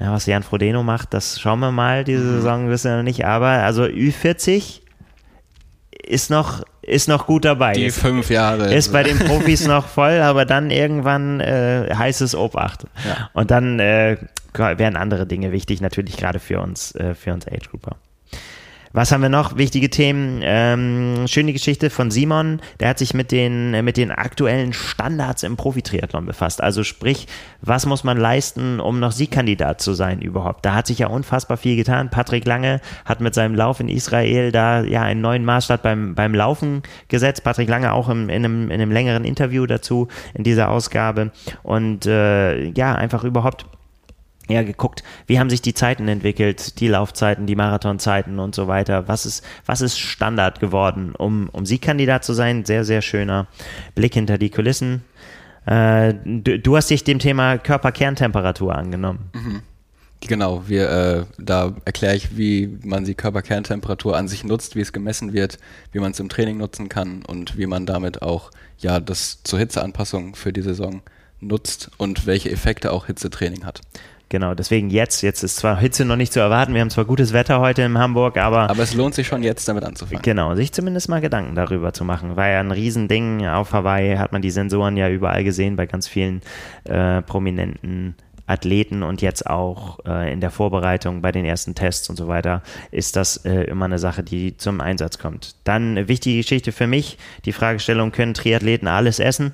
[0.00, 2.34] Ja, was Jan Frodeno macht, das schauen wir mal diese mhm.
[2.36, 4.80] Saison, wissen wir noch nicht, aber also Ü40
[6.04, 7.72] ist noch, ist noch gut dabei.
[7.72, 8.74] Die ist, fünf Jahre.
[8.74, 12.84] Ist bei den Profis noch voll, aber dann irgendwann äh, heißes Obacht.
[13.06, 13.30] Ja.
[13.32, 14.16] Und dann äh,
[14.54, 17.96] wären andere Dinge wichtig, natürlich gerade für uns, äh, für uns Age Grouper.
[18.94, 19.56] Was haben wir noch?
[19.56, 20.40] Wichtige Themen.
[20.42, 22.60] Ähm, schöne Geschichte von Simon.
[22.78, 26.62] Der hat sich mit den, äh, mit den aktuellen Standards im Profitriathlon befasst.
[26.62, 27.26] Also sprich,
[27.62, 30.66] was muss man leisten, um noch Siegkandidat zu sein überhaupt?
[30.66, 32.10] Da hat sich ja unfassbar viel getan.
[32.10, 36.34] Patrick Lange hat mit seinem Lauf in Israel da ja einen neuen Maßstab beim, beim
[36.34, 37.44] Laufen gesetzt.
[37.44, 41.30] Patrick Lange auch im, in, einem, in einem längeren Interview dazu in dieser Ausgabe.
[41.62, 43.64] Und äh, ja, einfach überhaupt
[44.48, 49.08] ja geguckt, wie haben sich die Zeiten entwickelt, die Laufzeiten, die Marathonzeiten und so weiter.
[49.08, 52.64] Was ist, was ist Standard geworden, um, um Siegkandidat zu sein?
[52.64, 53.46] Sehr, sehr schöner
[53.94, 55.04] Blick hinter die Kulissen.
[55.66, 59.30] Äh, du, du, hast dich dem Thema Körperkerntemperatur angenommen.
[59.32, 59.62] Mhm.
[60.20, 64.92] Genau, wir, äh, da erkläre ich, wie man die Körperkerntemperatur an sich nutzt, wie es
[64.92, 65.58] gemessen wird,
[65.90, 69.58] wie man es im Training nutzen kann und wie man damit auch ja das zur
[69.58, 71.02] Hitzeanpassung für die Saison
[71.40, 73.80] nutzt und welche Effekte auch Hitzetraining hat.
[74.32, 75.20] Genau, deswegen jetzt.
[75.20, 77.98] Jetzt ist zwar Hitze noch nicht zu erwarten, wir haben zwar gutes Wetter heute in
[77.98, 78.70] Hamburg, aber.
[78.70, 80.22] Aber es lohnt sich schon jetzt damit anzufangen.
[80.22, 82.34] Genau, sich zumindest mal Gedanken darüber zu machen.
[82.34, 83.46] War ja ein Riesending.
[83.46, 86.40] Auf Hawaii hat man die Sensoren ja überall gesehen, bei ganz vielen
[86.84, 88.14] äh, prominenten
[88.46, 92.62] Athleten und jetzt auch äh, in der Vorbereitung bei den ersten Tests und so weiter
[92.90, 95.56] ist das äh, immer eine Sache, die zum Einsatz kommt.
[95.64, 99.52] Dann eine wichtige Geschichte für mich, die Fragestellung, können Triathleten alles essen?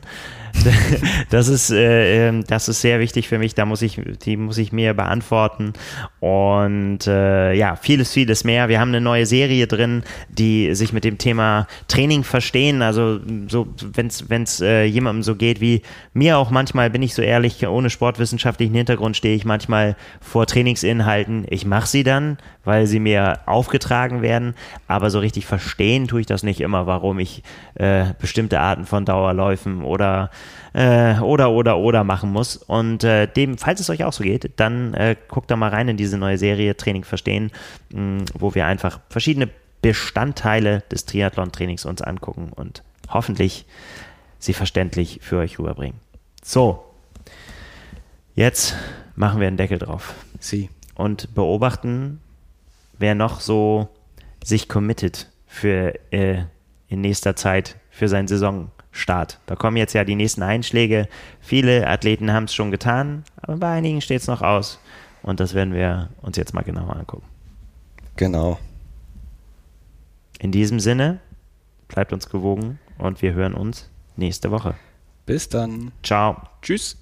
[1.31, 3.55] das ist, äh, ähm, das ist sehr wichtig für mich.
[3.55, 5.73] Da muss ich, die muss ich mir beantworten.
[6.21, 8.69] Und äh, ja, vieles, vieles mehr.
[8.69, 12.83] Wir haben eine neue Serie drin, die sich mit dem Thema Training verstehen.
[12.83, 14.07] Also so, wenn
[14.43, 15.83] es äh, jemandem so geht wie
[16.13, 21.47] mir auch manchmal, bin ich so ehrlich, ohne sportwissenschaftlichen Hintergrund stehe ich manchmal vor Trainingsinhalten.
[21.49, 22.39] Ich mache sie dann,
[22.69, 24.55] weil sie mir aufgetragen werden,
[24.87, 27.43] aber so richtig verstehen tue ich das nicht immer, warum ich
[27.77, 30.31] äh, bestimmte Arten von Dauerläufen oder
[30.75, 32.59] äh, oder oder oder machen muss.
[32.59, 35.89] Und äh, dem, falls es euch auch so geht, dann äh, guckt da mal rein
[35.89, 37.51] in diese neue Serie Training verstehen,
[37.91, 39.49] mh, mm, wo wir einfach verschiedene
[39.81, 43.65] Bestandteile des Triathlon-Trainings uns angucken und hoffentlich
[44.39, 45.99] sie verständlich für euch rüberbringen.
[46.45, 46.85] So,
[48.35, 48.77] jetzt
[49.17, 50.15] machen wir einen Deckel drauf.
[50.39, 50.69] Sie.
[50.95, 52.21] Und beobachten,
[52.99, 53.89] wer noch so
[54.45, 56.45] sich committet für äh,
[56.89, 59.41] in nächster Zeit für seinen Saisonstart.
[59.47, 61.09] Da kommen jetzt ja die nächsten Einschläge.
[61.41, 64.79] Viele Athleten haben es schon getan, aber bei einigen steht es noch aus.
[65.23, 67.27] Und das werden wir uns jetzt mal genauer angucken.
[68.17, 68.59] Genau.
[70.39, 71.19] In diesem Sinne,
[71.89, 74.75] bleibt uns gewogen und wir hören uns nächste Woche.
[75.27, 75.93] Bis dann.
[76.03, 76.37] Ciao.
[76.63, 76.97] Tschüss.